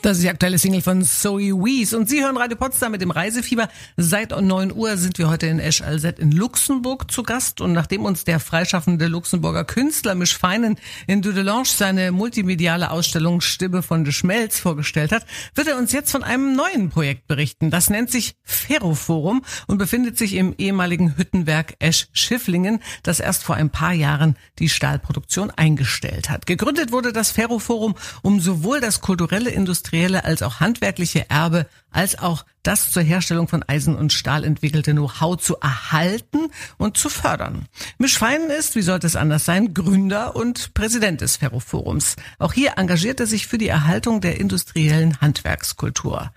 Das 0.09 0.17
ist 0.17 0.23
die 0.23 0.31
aktuelle 0.31 0.57
Single 0.57 0.81
von 0.81 1.05
Zoe 1.05 1.53
Wees. 1.53 1.93
Und 1.93 2.09
Sie 2.09 2.25
hören 2.25 2.39
Radio 2.39 2.57
Potsdam 2.57 2.93
mit 2.93 3.03
dem 3.03 3.11
Reisefieber. 3.11 3.69
Seit 3.99 4.31
9 4.31 4.73
Uhr 4.73 4.97
sind 4.97 5.19
wir 5.19 5.29
heute 5.29 5.49
in 5.49 5.59
Esch 5.59 5.83
Alzett 5.83 6.19
in 6.19 6.33
Luxemburg 6.33 7.11
zu 7.11 7.23
Gast. 7.23 7.61
Und 7.61 7.75
nachdem 7.75 8.07
uns 8.07 8.25
der 8.25 8.41
freischaffende 8.41 9.07
Luxemburger 9.07 9.65
Künstler 9.65 10.15
Misch 10.15 10.35
Feinen 10.35 10.79
in 11.07 11.21
Dudelange 11.21 11.67
seine 11.67 12.11
multimediale 12.11 12.91
Ausstellung 12.91 13.43
Stimme 13.43 13.83
von 13.83 14.05
de 14.05 14.15
Schmelz 14.15 14.59
vorgestellt 14.59 15.13
hat, 15.13 15.27
wird 15.55 15.69
er 15.69 15.77
uns 15.77 15.93
jetzt 15.93 16.11
von 16.11 16.25
einem 16.25 16.57
neuen 16.57 16.89
Projekt 16.89 17.27
berichten. 17.27 17.71
Das 17.71 17.91
nennt 17.91 18.11
sich 18.11 18.35
Ferroforum 18.45 19.45
und 19.67 19.77
befindet 19.77 20.17
sich 20.17 20.37
im 20.37 20.55
ehemaligen 20.57 21.19
Hüttenwerk 21.19 21.75
Esch 21.81 22.09
Schifflingen, 22.15 22.81
das 23.03 23.21
erst 23.21 23.45
vor 23.45 23.57
ein 23.57 23.69
paar 23.69 23.93
Jahren 23.93 24.39
die 24.59 24.71
Stahlproduktion 24.71 25.51
eingestellt 25.51 26.31
hat. 26.31 26.47
Gegründet 26.47 26.93
wurde 26.93 27.13
das 27.13 27.31
Ferroforum, 27.31 27.95
um 28.23 28.41
sowohl 28.41 28.81
das 28.81 29.03
kulturelle 29.03 29.51
Industrie 29.51 29.98
industrielle 29.99 30.25
als 30.25 30.43
auch 30.43 30.61
handwerkliche 30.61 31.29
Erbe, 31.29 31.67
als 31.91 32.19
auch 32.19 32.45
das 32.63 32.93
zur 32.93 33.03
Herstellung 33.03 33.49
von 33.49 33.63
Eisen 33.63 33.97
und 33.97 34.13
Stahl 34.13 34.45
entwickelte 34.45 34.93
Know-how 34.93 35.37
zu 35.37 35.59
erhalten 35.59 36.51
und 36.77 36.97
zu 36.97 37.09
fördern. 37.09 37.67
Misch 37.99 38.19
Feinen 38.19 38.51
ist, 38.51 38.77
wie 38.77 38.83
sollte 38.83 39.07
es 39.07 39.17
anders 39.17 39.45
sein, 39.45 39.75
Gründer 39.75 40.37
und 40.37 40.75
Präsident 40.75 41.21
des 41.21 41.37
Ferroforums. 41.37 42.17
Auch 42.39 42.53
hier 42.53 42.75
engagiert 42.77 43.21
er 43.21 43.27
sich 43.27 43.47
für 43.47 43.59
die 43.59 43.69
Erhaltung 43.69 44.21
der 44.21 44.39
industriellen 44.39 45.21
Handwerkskultur 45.21 46.31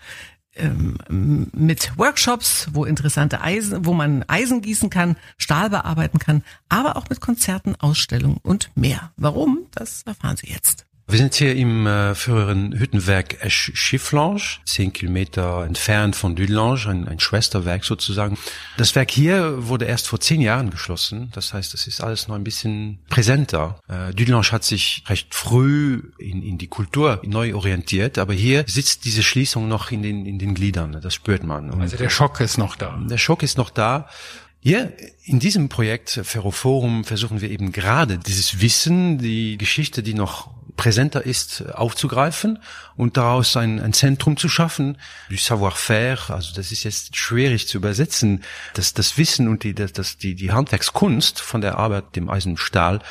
ähm, 0.55 0.97
mit 1.51 1.97
Workshops, 1.97 2.67
wo 2.73 2.85
interessante 2.85 3.41
Eisen, 3.41 3.85
wo 3.85 3.93
man 3.93 4.23
Eisen 4.27 4.61
gießen 4.61 4.89
kann, 4.89 5.17
Stahl 5.37 5.69
bearbeiten 5.69 6.19
kann, 6.19 6.43
aber 6.69 6.95
auch 6.95 7.09
mit 7.09 7.21
Konzerten, 7.21 7.75
Ausstellungen 7.75 8.39
und 8.41 8.71
mehr. 8.75 9.11
Warum? 9.17 9.67
Das 9.71 10.03
erfahren 10.03 10.37
Sie 10.37 10.47
jetzt. 10.47 10.85
Wir 11.11 11.17
sind 11.17 11.35
hier 11.35 11.57
im 11.57 11.87
äh, 11.87 12.15
früheren 12.15 12.71
Hüttenwerk 12.71 13.37
Schifflange, 13.49 14.59
zehn 14.63 14.93
Kilometer 14.93 15.65
entfernt 15.65 16.15
von 16.15 16.37
Dudelange, 16.37 16.87
ein, 16.87 17.05
ein 17.05 17.19
Schwesterwerk 17.19 17.83
sozusagen. 17.83 18.37
Das 18.77 18.95
Werk 18.95 19.11
hier 19.11 19.67
wurde 19.67 19.83
erst 19.83 20.07
vor 20.07 20.21
zehn 20.21 20.39
Jahren 20.39 20.69
geschlossen. 20.69 21.29
Das 21.33 21.53
heißt, 21.53 21.73
es 21.73 21.85
ist 21.85 22.01
alles 22.01 22.29
noch 22.29 22.35
ein 22.35 22.45
bisschen 22.45 22.99
präsenter. 23.09 23.81
Äh, 23.89 24.13
Dudelange 24.13 24.53
hat 24.53 24.63
sich 24.63 25.03
recht 25.07 25.35
früh 25.35 26.01
in, 26.17 26.41
in 26.43 26.57
die 26.57 26.67
Kultur 26.67 27.19
neu 27.25 27.55
orientiert, 27.55 28.17
aber 28.17 28.31
hier 28.31 28.63
sitzt 28.65 29.03
diese 29.03 29.21
Schließung 29.21 29.67
noch 29.67 29.91
in 29.91 30.03
den, 30.03 30.25
in 30.25 30.39
den 30.39 30.53
Gliedern. 30.53 30.97
Das 31.01 31.13
spürt 31.13 31.43
man. 31.43 31.71
Und 31.71 31.81
also 31.81 31.97
der 31.97 32.09
Schock 32.09 32.39
ist 32.39 32.57
noch 32.57 32.77
da. 32.77 32.97
Der 33.09 33.17
Schock 33.17 33.43
ist 33.43 33.57
noch 33.57 33.69
da. 33.69 34.07
Hier 34.63 34.93
in 35.23 35.39
diesem 35.39 35.69
Projekt 35.69 36.21
Ferroforum 36.23 37.03
versuchen 37.03 37.41
wir 37.41 37.49
eben 37.49 37.71
gerade 37.71 38.19
dieses 38.19 38.61
Wissen, 38.61 39.17
die 39.17 39.57
Geschichte, 39.57 40.03
die 40.03 40.13
noch 40.13 40.49
präsenter 40.77 41.25
ist, 41.25 41.63
aufzugreifen 41.73 42.59
und 42.95 43.17
daraus 43.17 43.57
ein, 43.57 43.79
ein 43.79 43.93
Zentrum 43.93 44.37
zu 44.37 44.49
schaffen, 44.49 44.97
du 45.29 45.35
savoir-faire, 45.35 46.33
also 46.33 46.53
das 46.55 46.71
ist 46.71 46.83
jetzt 46.83 47.15
schwierig 47.15 47.67
zu 47.67 47.77
übersetzen, 47.77 48.43
dass 48.73 48.93
das 48.93 49.17
Wissen 49.17 49.47
und 49.47 49.63
die, 49.63 49.73
das, 49.75 50.17
die, 50.17 50.33
die 50.33 50.51
Handwerkskunst 50.51 51.39
von 51.39 51.61
der 51.61 51.77
Arbeit, 51.77 52.15
dem 52.15 52.29
Eisen 52.29 52.53
und 52.53 52.57
Stahl 52.57 53.01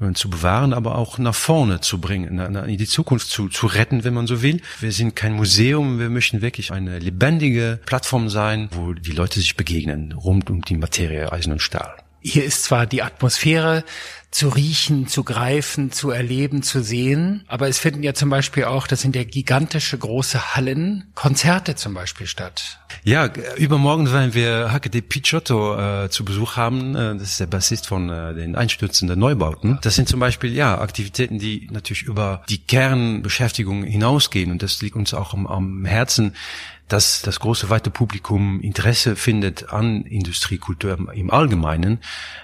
äh, 0.00 0.12
zu 0.12 0.30
bewahren, 0.30 0.72
aber 0.72 0.96
auch 0.96 1.18
nach 1.18 1.34
vorne 1.34 1.80
zu 1.80 2.00
bringen, 2.00 2.38
in 2.38 2.78
die 2.78 2.86
Zukunft 2.86 3.28
zu, 3.28 3.48
zu 3.48 3.66
retten, 3.66 4.02
wenn 4.02 4.14
man 4.14 4.26
so 4.26 4.42
will. 4.42 4.60
Wir 4.80 4.92
sind 4.92 5.14
kein 5.14 5.34
Museum, 5.34 5.98
wir 5.98 6.10
möchten 6.10 6.40
wirklich 6.40 6.72
eine 6.72 6.98
lebendige 6.98 7.80
Plattform 7.84 8.28
sein, 8.28 8.68
wo 8.72 8.94
die 8.94 9.12
Leute 9.12 9.40
sich 9.40 9.56
begegnen, 9.56 10.12
rund 10.12 10.50
um 10.50 10.62
die 10.62 10.76
Materie 10.76 10.99
Eisen 11.08 11.52
und 11.52 11.62
Stahl. 11.62 11.94
Hier 12.22 12.44
ist 12.44 12.64
zwar 12.64 12.86
die 12.86 13.02
Atmosphäre 13.02 13.84
zu 14.30 14.48
riechen, 14.48 15.08
zu 15.08 15.24
greifen, 15.24 15.90
zu 15.90 16.10
erleben, 16.10 16.62
zu 16.62 16.82
sehen. 16.82 17.44
Aber 17.48 17.66
es 17.68 17.78
finden 17.78 18.02
ja 18.02 18.14
zum 18.14 18.30
Beispiel 18.30 18.64
auch, 18.64 18.86
das 18.86 19.00
sind 19.00 19.16
ja 19.16 19.24
gigantische 19.24 19.98
große 19.98 20.54
Hallen, 20.54 21.10
Konzerte 21.14 21.74
zum 21.74 21.94
Beispiel 21.94 22.26
statt. 22.26 22.78
Ja, 23.02 23.26
übermorgen 23.56 24.12
werden 24.12 24.34
wir 24.34 24.70
Hacke 24.72 24.90
Picciotto 25.02 26.04
äh, 26.04 26.10
zu 26.10 26.24
Besuch 26.24 26.56
haben. 26.56 26.94
Äh, 26.94 27.14
das 27.14 27.32
ist 27.32 27.40
der 27.40 27.46
Bassist 27.46 27.88
von 27.88 28.08
äh, 28.08 28.34
den 28.34 28.54
einstürzenden 28.54 29.18
Neubauten. 29.18 29.78
Das 29.82 29.96
sind 29.96 30.08
zum 30.08 30.20
Beispiel 30.20 30.52
ja 30.52 30.78
Aktivitäten, 30.78 31.38
die 31.38 31.68
natürlich 31.72 32.02
über 32.02 32.44
die 32.48 32.58
Kernbeschäftigung 32.58 33.82
hinausgehen. 33.82 34.52
Und 34.52 34.62
das 34.62 34.80
liegt 34.80 34.94
uns 34.94 35.12
auch 35.12 35.34
am, 35.34 35.46
am 35.46 35.84
Herzen 35.84 36.36
dass 36.92 37.22
das 37.22 37.40
große 37.40 37.70
weite 37.70 37.90
Publikum 37.90 38.60
Interesse 38.60 39.16
findet 39.16 39.72
an 39.72 40.02
Industriekultur 40.02 40.98
im 41.12 41.30
Allgemeinen, 41.30 41.98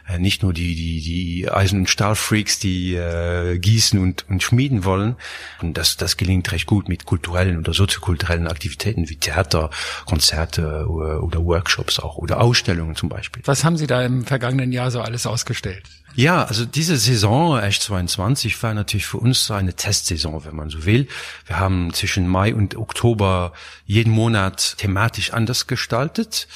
äh, 0.09 0.19
nicht 0.19 0.43
nur 0.43 0.53
die 0.53 0.75
die 0.75 1.01
die 1.01 1.51
Eisen- 1.51 1.81
und 1.81 1.91
Stahlfreaks, 1.91 2.59
die 2.59 2.95
äh, 2.95 3.59
gießen 3.59 3.99
und 3.99 4.25
und 4.29 4.43
schmieden 4.43 4.85
wollen. 4.85 5.17
Und 5.61 5.77
das 5.77 5.97
das 5.97 6.17
gelingt 6.17 6.51
recht 6.53 6.67
gut 6.67 6.89
mit 6.89 7.05
kulturellen 7.05 7.59
oder 7.59 7.75
soziokulturellen 7.75 8.47
Aktivitäten 8.47 9.09
wie 9.09 9.17
Theater, 9.17 9.71
Konzerte 10.07 10.87
oder, 10.89 11.23
oder 11.23 11.45
Workshops 11.45 11.99
auch 11.99 12.17
oder 12.17 12.41
Ausstellungen 12.41 12.97
zum 12.97 13.09
Beispiel. 13.09 13.43
Was 13.47 13.65
haben 13.65 13.77
Sie 13.77 13.87
da 13.87 14.03
im 14.03 14.25
vergangenen 14.25 14.73
Jahr 14.73 14.91
so 14.91 15.01
alles 15.01 15.27
ausgestellt? 15.27 15.85
Ja, 16.17 16.45
also 16.45 16.65
diese 16.65 16.97
Saison, 16.97 17.59
echt 17.59 17.83
22, 17.83 18.63
war 18.63 18.73
natürlich 18.73 19.05
für 19.05 19.19
uns 19.19 19.51
eine 19.51 19.75
Testsaison, 19.75 20.47
wenn 20.47 20.57
man 20.57 20.71
so 20.71 20.87
will. 20.87 21.09
Wir 21.45 21.59
haben 21.59 21.93
zwischen 21.93 22.27
Mai 22.27 22.55
und 22.55 22.75
Oktober 22.75 23.53
jeden 23.85 24.13
Monat 24.13 24.79
thematisch 24.79 25.35
anders 25.35 25.67
gestaltet 25.67 26.49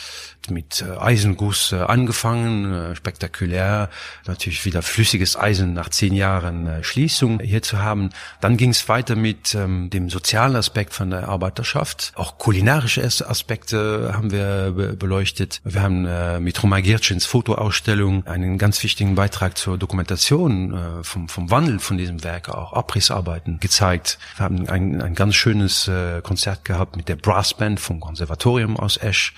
mit 0.48 0.82
äh, 0.82 0.96
Eisenguss 0.98 1.72
äh, 1.72 1.76
angefangen, 1.76 2.72
äh, 2.72 2.96
spektakulär, 2.96 3.90
natürlich 4.26 4.64
wieder 4.64 4.80
flüssiges 4.80 5.36
Eisen 5.36 5.74
nach 5.74 5.90
zehn 5.90 6.14
Jahren 6.14 6.82
Schließung 6.82 7.40
hier 7.40 7.62
zu 7.62 7.78
haben. 7.78 8.10
Dann 8.40 8.56
ging 8.56 8.70
es 8.70 8.88
weiter 8.88 9.16
mit 9.16 9.54
ähm, 9.54 9.90
dem 9.90 10.08
sozialen 10.08 10.56
Aspekt 10.56 10.94
von 10.94 11.10
der 11.10 11.28
Arbeiterschaft. 11.28 12.12
Auch 12.14 12.38
kulinarische 12.38 13.02
Aspekte 13.02 14.12
haben 14.14 14.30
wir 14.30 14.72
be 14.72 14.96
beleuchtet. 15.00 15.60
Wir 15.64 15.82
haben 15.82 16.42
mit 16.42 16.62
Roman 16.62 16.82
Giertschens 16.82 17.26
Fotoausstellung 17.26 18.26
einen 18.26 18.58
ganz 18.58 18.82
wichtigen 18.82 19.14
Beitrag 19.14 19.56
zur 19.56 19.78
Dokumentation 19.78 21.02
vom, 21.02 21.28
vom 21.28 21.50
Wandel 21.50 21.78
von 21.78 21.96
diesem 21.96 22.22
Werk, 22.22 22.48
auch 22.48 22.72
Abrissarbeiten 22.72 23.58
gezeigt. 23.60 24.18
Wir 24.36 24.44
haben 24.44 24.68
ein, 24.68 25.00
ein 25.00 25.14
ganz 25.14 25.34
schönes 25.34 25.90
Konzert 26.22 26.64
gehabt 26.64 26.96
mit 26.96 27.08
der 27.08 27.16
Brassband 27.16 27.80
vom 27.80 28.00
Konservatorium 28.00 28.76
aus 28.76 28.96
Esch. 28.96 29.34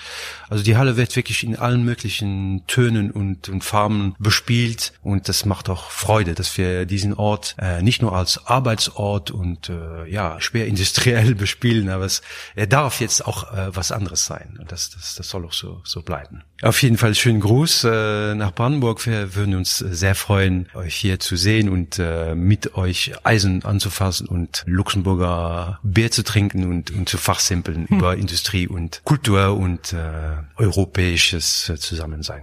Also 0.49 0.65
die 0.65 0.77
Halle 0.77 0.91
wird 0.96 1.16
wirklich 1.16 1.44
in 1.44 1.57
allen 1.57 1.85
möglichen 1.85 2.64
Tönen 2.66 3.11
und, 3.11 3.48
und 3.48 3.64
Farben 3.64 4.14
bespielt 4.18 4.92
und 5.02 5.28
das 5.28 5.44
macht 5.44 5.68
auch 5.68 5.90
Freude, 5.90 6.35
dass 6.35 6.57
wir 6.59 6.87
diesen 6.87 7.14
Ort 7.14 7.55
äh, 7.59 7.83
nicht 7.83 8.02
nur 8.02 8.14
als 8.14 8.46
Arbeitsort 8.46 9.31
und 9.31 9.68
äh, 9.68 10.09
ja 10.11 10.40
schwer 10.40 10.66
industriell 10.66 11.35
bespielen, 11.42 11.88
aber 11.88 12.05
es, 12.05 12.22
er 12.55 12.66
darf 12.66 13.00
jetzt 13.00 13.26
auch 13.26 13.52
äh, 13.52 13.74
was 13.74 13.92
anderes 13.92 14.24
sein 14.24 14.57
und 14.59 14.72
das, 14.72 14.90
das, 14.90 15.14
das 15.14 15.28
soll 15.28 15.44
auch 15.44 15.52
so, 15.52 15.81
so 15.85 16.02
bleiben. 16.02 16.42
Auf 16.62 16.81
jeden 16.81 16.96
Fall 16.96 17.12
schönen 17.16 17.40
Gruß 17.40 17.85
äh, 17.85 18.35
nach 18.37 18.55
Brandenburg. 18.55 19.05
Wir 19.05 19.35
würden 19.35 19.57
uns 19.57 19.78
sehr 19.78 20.14
freuen, 20.14 20.68
euch 20.74 20.94
hier 20.94 21.18
zu 21.18 21.35
sehen 21.35 21.68
und 21.68 21.98
äh, 21.98 22.37
mit 22.37 22.76
euch 22.76 23.14
Eisen 23.24 23.64
anzufassen 23.64 24.28
und 24.28 24.62
Luxemburger 24.66 25.81
Bier 25.83 26.12
zu 26.12 26.22
trinken 26.22 26.70
und, 26.70 26.92
und 26.92 27.09
zu 27.09 27.18
fachsimpeln 27.18 27.88
hm. 27.88 27.98
über 27.98 28.16
Industrie 28.16 28.68
und 28.68 29.00
Kultur 29.02 29.57
und 29.57 29.92
äh, 29.92 30.62
europäisches 30.83 31.68
äh, 31.68 31.79
Zusammensein. 31.79 32.42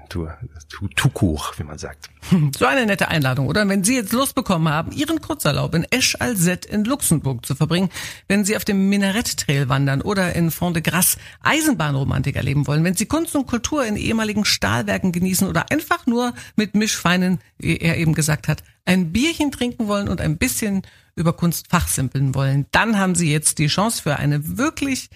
Court, 1.14 1.60
wie 1.60 1.64
man 1.64 1.78
sagt. 1.78 2.10
So 2.58 2.66
eine 2.66 2.86
nette 2.86 3.08
Einladung, 3.08 3.48
oder? 3.48 3.68
Wenn 3.68 3.84
Sie 3.84 3.96
jetzt 3.96 4.14
Lust 4.14 4.36
bekommen 4.36 4.70
haben, 4.70 4.92
Ihren 4.92 5.20
Kurzerlaub 5.22 5.74
in 5.76 5.84
Esch 5.86 6.16
Alzette 6.20 6.70
in 6.70 6.86
Luxemburg 6.86 7.46
zu 7.46 7.56
verbringen, 7.56 7.90
wenn 8.28 8.46
Sie 8.46 8.56
auf 8.56 8.66
dem 8.66 8.90
Minarett-Trail 8.90 9.68
wandern 9.68 10.02
oder 10.02 10.36
in 10.36 10.52
Fond 10.52 10.76
de 10.76 10.84
Grasse 10.84 11.18
Eisenbahnromantik 11.44 12.36
erleben 12.36 12.68
wollen, 12.68 12.84
wenn 12.84 12.96
Sie 12.96 13.08
Kunst 13.08 13.36
und 13.36 13.48
Kultur 13.48 13.86
in 13.86 13.96
ehemaligen 13.96 14.46
Stahlwerken 14.46 15.12
genießen 15.12 15.48
oder 15.48 15.72
einfach 15.72 16.06
nur 16.06 16.34
mit 16.56 16.76
Mischfeinen, 16.76 17.40
wie 17.58 17.78
er 17.78 17.98
eben 17.98 18.14
gesagt 18.14 18.48
hat, 18.48 18.64
ein 18.86 19.12
Bierchen 19.12 19.52
trinken 19.52 19.88
wollen 19.88 20.08
und 20.08 20.22
ein 20.22 20.38
bisschen 20.38 20.84
über 21.16 21.34
Kunst 21.34 21.68
fachsimpeln 21.70 22.36
wollen, 22.36 22.68
dann 22.72 22.98
haben 22.98 23.16
Sie 23.16 23.32
jetzt 23.32 23.58
die 23.60 23.68
Chance 23.68 24.04
für 24.04 24.18
eine 24.18 24.58
wirklich 24.58 25.10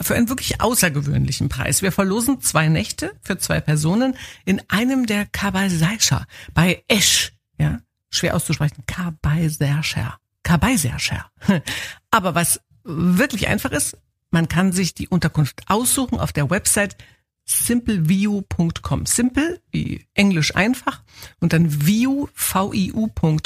für 0.00 0.14
einen 0.14 0.28
wirklich 0.28 0.60
außergewöhnlichen 0.60 1.48
Preis. 1.48 1.82
Wir 1.82 1.92
verlosen 1.92 2.40
zwei 2.40 2.68
Nächte 2.68 3.12
für 3.22 3.38
zwei 3.38 3.60
Personen 3.60 4.16
in 4.44 4.62
einem 4.68 5.06
der 5.06 5.26
Kabaiserscher 5.26 6.26
bei 6.54 6.82
Esch, 6.88 7.32
ja, 7.58 7.80
schwer 8.10 8.34
auszusprechen, 8.34 8.84
Kabaiserscher, 8.86 10.18
Kabaiserscher. 10.42 11.30
Aber 12.10 12.34
was 12.34 12.60
wirklich 12.84 13.48
einfach 13.48 13.72
ist, 13.72 13.98
man 14.30 14.48
kann 14.48 14.72
sich 14.72 14.94
die 14.94 15.08
Unterkunft 15.08 15.62
aussuchen 15.68 16.18
auf 16.18 16.32
der 16.32 16.50
Website 16.50 16.96
simpleview.com. 17.44 19.06
Simple 19.06 19.60
wie 19.70 20.06
Englisch 20.14 20.54
einfach 20.54 21.02
und 21.40 21.52
dann 21.52 21.84
view, 21.86 22.28
V-I-U.com. 22.34 23.38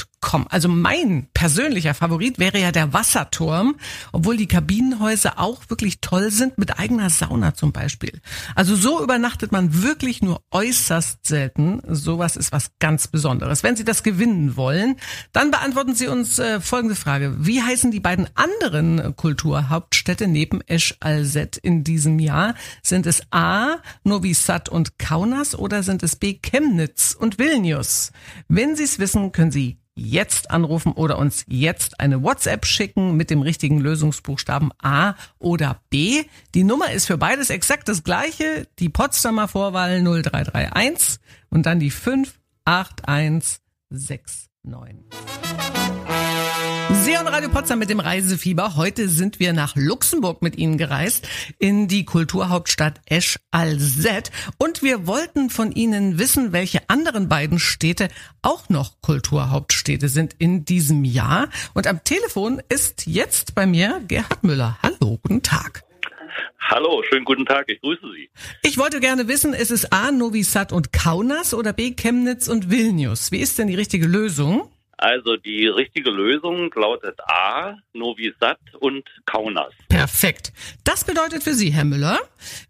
Also 0.50 0.68
mein 0.68 1.28
persönlicher 1.34 1.94
Favorit 1.94 2.38
wäre 2.38 2.58
ja 2.58 2.72
der 2.72 2.92
Wasserturm, 2.92 3.76
obwohl 4.12 4.36
die 4.36 4.48
Kabinenhäuser 4.48 5.38
auch 5.38 5.62
wirklich 5.68 6.00
toll 6.00 6.30
sind, 6.30 6.58
mit 6.58 6.78
eigener 6.78 7.10
Sauna 7.10 7.54
zum 7.54 7.72
Beispiel. 7.72 8.20
Also 8.54 8.74
so 8.74 9.02
übernachtet 9.02 9.52
man 9.52 9.82
wirklich 9.82 10.22
nur 10.22 10.40
äußerst 10.50 11.26
selten. 11.26 11.80
Sowas 11.86 12.36
ist 12.36 12.52
was 12.52 12.70
ganz 12.78 13.06
Besonderes. 13.08 13.62
Wenn 13.62 13.76
Sie 13.76 13.84
das 13.84 14.02
gewinnen 14.02 14.56
wollen, 14.56 14.96
dann 15.32 15.50
beantworten 15.50 15.94
Sie 15.94 16.08
uns 16.08 16.38
äh, 16.38 16.60
folgende 16.60 16.96
Frage. 16.96 17.34
Wie 17.38 17.62
heißen 17.62 17.90
die 17.90 18.00
beiden 18.00 18.28
anderen 18.34 19.14
Kulturhauptstädte 19.16 20.26
neben 20.26 20.60
Esch 20.62 20.96
Alzette 21.00 21.60
in 21.60 21.84
diesem 21.84 22.18
Jahr? 22.18 22.54
Sind 22.82 23.06
es 23.06 23.22
A, 23.30 23.76
Novi 24.04 24.34
Sad 24.34 24.68
und 24.68 24.98
Kaunas 24.98 25.54
oder 25.54 25.82
sind 25.82 26.02
es 26.02 26.16
B, 26.16 26.34
Chemnitz 26.34 27.14
und 27.18 27.38
Vilnius? 27.38 28.12
Wenn 28.48 28.74
Sie 28.74 28.84
es 28.84 28.98
wissen, 28.98 29.32
können 29.32 29.52
Sie 29.52 29.78
jetzt 29.94 30.50
anrufen 30.50 30.92
oder 30.92 31.18
uns 31.18 31.44
jetzt 31.46 32.00
eine 32.00 32.22
WhatsApp 32.22 32.64
schicken 32.66 33.16
mit 33.16 33.30
dem 33.30 33.40
richtigen 33.42 33.80
Lösungsbuchstaben 33.80 34.72
A 34.82 35.14
oder 35.38 35.80
B. 35.90 36.24
Die 36.54 36.64
Nummer 36.64 36.90
ist 36.90 37.06
für 37.06 37.18
beides 37.18 37.50
exakt 37.50 37.88
das 37.88 38.02
gleiche. 38.04 38.66
Die 38.78 38.88
Potsdamer 38.88 39.48
Vorwahl 39.48 40.02
0331 40.02 41.18
und 41.50 41.66
dann 41.66 41.80
die 41.80 41.90
58169. 41.90 44.48
Seon 47.04 47.26
Radio 47.26 47.50
Potsdam 47.50 47.80
mit 47.80 47.90
dem 47.90 48.00
Reisefieber. 48.00 48.76
Heute 48.76 49.10
sind 49.10 49.38
wir 49.38 49.52
nach 49.52 49.76
Luxemburg 49.76 50.40
mit 50.40 50.56
Ihnen 50.56 50.78
gereist, 50.78 51.28
in 51.58 51.86
die 51.86 52.06
Kulturhauptstadt 52.06 52.98
Esch 53.04 53.38
al-Zed. 53.50 54.30
Und 54.56 54.82
wir 54.82 55.06
wollten 55.06 55.50
von 55.50 55.70
Ihnen 55.70 56.18
wissen, 56.18 56.54
welche 56.54 56.88
anderen 56.88 57.28
beiden 57.28 57.58
Städte 57.58 58.08
auch 58.40 58.70
noch 58.70 59.02
Kulturhauptstädte 59.02 60.08
sind 60.08 60.34
in 60.38 60.64
diesem 60.64 61.04
Jahr. 61.04 61.50
Und 61.74 61.86
am 61.86 62.02
Telefon 62.04 62.62
ist 62.70 63.06
jetzt 63.06 63.54
bei 63.54 63.66
mir 63.66 64.00
Gerhard 64.08 64.42
Müller. 64.42 64.78
Hallo, 64.82 65.18
guten 65.22 65.42
Tag. 65.42 65.84
Hallo, 66.58 67.02
schönen 67.06 67.26
guten 67.26 67.44
Tag, 67.44 67.66
ich 67.68 67.82
grüße 67.82 68.06
Sie. 68.14 68.30
Ich 68.62 68.78
wollte 68.78 69.00
gerne 69.00 69.28
wissen, 69.28 69.52
ist 69.52 69.70
es 69.70 69.92
A, 69.92 70.10
Novi 70.10 70.42
Sad 70.42 70.72
und 70.72 70.94
Kaunas 70.94 71.52
oder 71.52 71.74
B, 71.74 71.90
Chemnitz 71.90 72.48
und 72.48 72.70
Vilnius? 72.70 73.30
Wie 73.30 73.40
ist 73.40 73.58
denn 73.58 73.68
die 73.68 73.74
richtige 73.74 74.06
Lösung? 74.06 74.70
Also 75.04 75.36
die 75.36 75.66
richtige 75.66 76.08
Lösung 76.08 76.72
lautet 76.74 77.20
A, 77.28 77.76
Novi 77.92 78.32
Sad 78.40 78.58
und 78.80 79.04
Kaunas. 79.26 79.74
Perfekt. 79.90 80.50
Das 80.82 81.04
bedeutet 81.04 81.42
für 81.42 81.52
Sie, 81.52 81.70
Herr 81.74 81.84
Müller, 81.84 82.18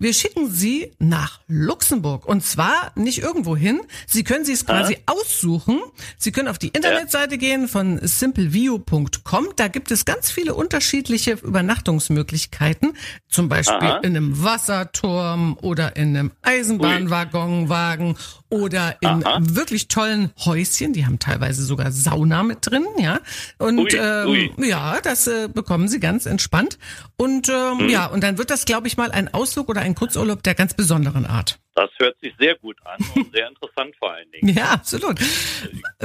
wir 0.00 0.12
schicken 0.12 0.50
Sie 0.50 0.90
nach 0.98 1.38
Luxemburg. 1.46 2.26
Und 2.26 2.42
zwar 2.42 2.90
nicht 2.96 3.20
irgendwo 3.20 3.56
hin. 3.56 3.82
Sie 4.08 4.24
können 4.24 4.44
sich 4.44 4.56
es 4.56 4.66
quasi 4.66 4.98
ah. 5.06 5.12
aussuchen. 5.12 5.80
Sie 6.18 6.32
können 6.32 6.48
auf 6.48 6.58
die 6.58 6.70
Internetseite 6.70 7.34
ja. 7.34 7.40
gehen 7.40 7.68
von 7.68 8.00
simpleview.com. 8.02 9.48
Da 9.54 9.68
gibt 9.68 9.92
es 9.92 10.04
ganz 10.04 10.32
viele 10.32 10.54
unterschiedliche 10.54 11.38
Übernachtungsmöglichkeiten. 11.40 12.96
Zum 13.28 13.48
Beispiel 13.48 13.90
Aha. 13.90 13.98
in 13.98 14.16
einem 14.16 14.42
Wasserturm 14.42 15.56
oder 15.62 15.94
in 15.94 16.16
einem 16.16 16.32
Eisenbahnwaggonwagen 16.42 18.16
oder 18.54 18.96
in 19.00 19.24
Aha. 19.24 19.38
wirklich 19.42 19.88
tollen 19.88 20.30
Häuschen. 20.44 20.92
Die 20.92 21.04
haben 21.04 21.18
teilweise 21.18 21.64
sogar 21.64 21.90
Sauna 21.90 22.42
mit 22.44 22.58
drin, 22.62 22.86
ja. 22.98 23.20
Und 23.58 23.78
ui, 23.78 23.90
ähm, 23.94 24.28
ui. 24.28 24.68
ja, 24.68 25.00
das 25.02 25.26
äh, 25.26 25.48
bekommen 25.52 25.88
sie 25.88 25.98
ganz 25.98 26.26
entspannt. 26.26 26.78
Und 27.16 27.48
ähm, 27.48 27.80
hm. 27.80 27.88
ja, 27.88 28.06
und 28.06 28.22
dann 28.22 28.38
wird 28.38 28.50
das, 28.50 28.64
glaube 28.64 28.86
ich, 28.86 28.96
mal 28.96 29.10
ein 29.10 29.32
Ausflug 29.34 29.68
oder 29.68 29.80
ein 29.80 29.94
Kurzurlaub 29.94 30.42
der 30.42 30.54
ganz 30.54 30.74
besonderen 30.74 31.26
Art. 31.26 31.58
Das 31.74 31.90
hört 31.98 32.16
sich 32.20 32.32
sehr 32.38 32.54
gut 32.56 32.76
an 32.84 33.04
und 33.16 33.34
sehr 33.34 33.48
interessant 33.48 33.96
vor 33.98 34.12
allen 34.12 34.30
Dingen. 34.30 34.56
Ja, 34.56 34.70
absolut. 34.70 35.18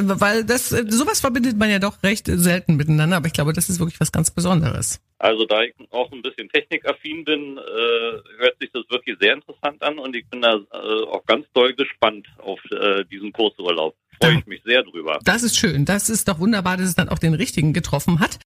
Weil 0.02 0.44
das 0.44 0.70
sowas 0.70 1.20
verbindet 1.20 1.58
man 1.58 1.70
ja 1.70 1.80
doch 1.80 2.02
recht 2.04 2.28
selten 2.28 2.76
miteinander, 2.76 3.18
aber 3.18 3.28
ich 3.28 3.34
glaube, 3.34 3.54
das 3.54 3.70
ist 3.70 3.80
wirklich 3.80 4.00
was 4.00 4.12
ganz 4.12 4.32
Besonderes. 4.32 5.02
Also 5.18 5.46
da 5.46 5.64
ich 5.64 5.74
auch 5.92 6.12
ein 6.12 6.22
bisschen 6.22 6.50
technikaffin 6.50 7.26
bin, 7.26 7.58
äh, 7.58 8.42
hört 8.42 8.58
sich 8.60 8.72
das 8.74 8.84
wirklich 8.90 9.18
sehr 9.20 9.34
interessant 9.34 9.84
an 9.84 10.00
und 10.00 10.16
ich 10.16 10.28
bin 10.30 10.42
da 10.42 10.56
äh, 10.56 11.06
auch 11.06 11.26
ganz 11.26 11.46
doll 11.54 11.74
gespannt 11.74 12.28
auf 12.38 12.60
äh, 12.72 13.04
diesen 13.06 13.34
Kursurlaub 13.34 13.96
freue 14.22 14.40
ich 14.40 14.46
mich 14.46 14.62
sehr 14.66 14.84
drüber. 14.84 15.20
Das 15.24 15.44
ist 15.44 15.58
schön. 15.58 15.86
Das 15.86 16.10
ist 16.10 16.28
doch 16.28 16.40
wunderbar, 16.40 16.78
dass 16.78 16.88
es 16.88 16.96
dann 16.96 17.10
auch 17.10 17.20
den 17.20 17.34
richtigen 17.34 17.74
getroffen 17.74 18.20
hat. 18.20 18.40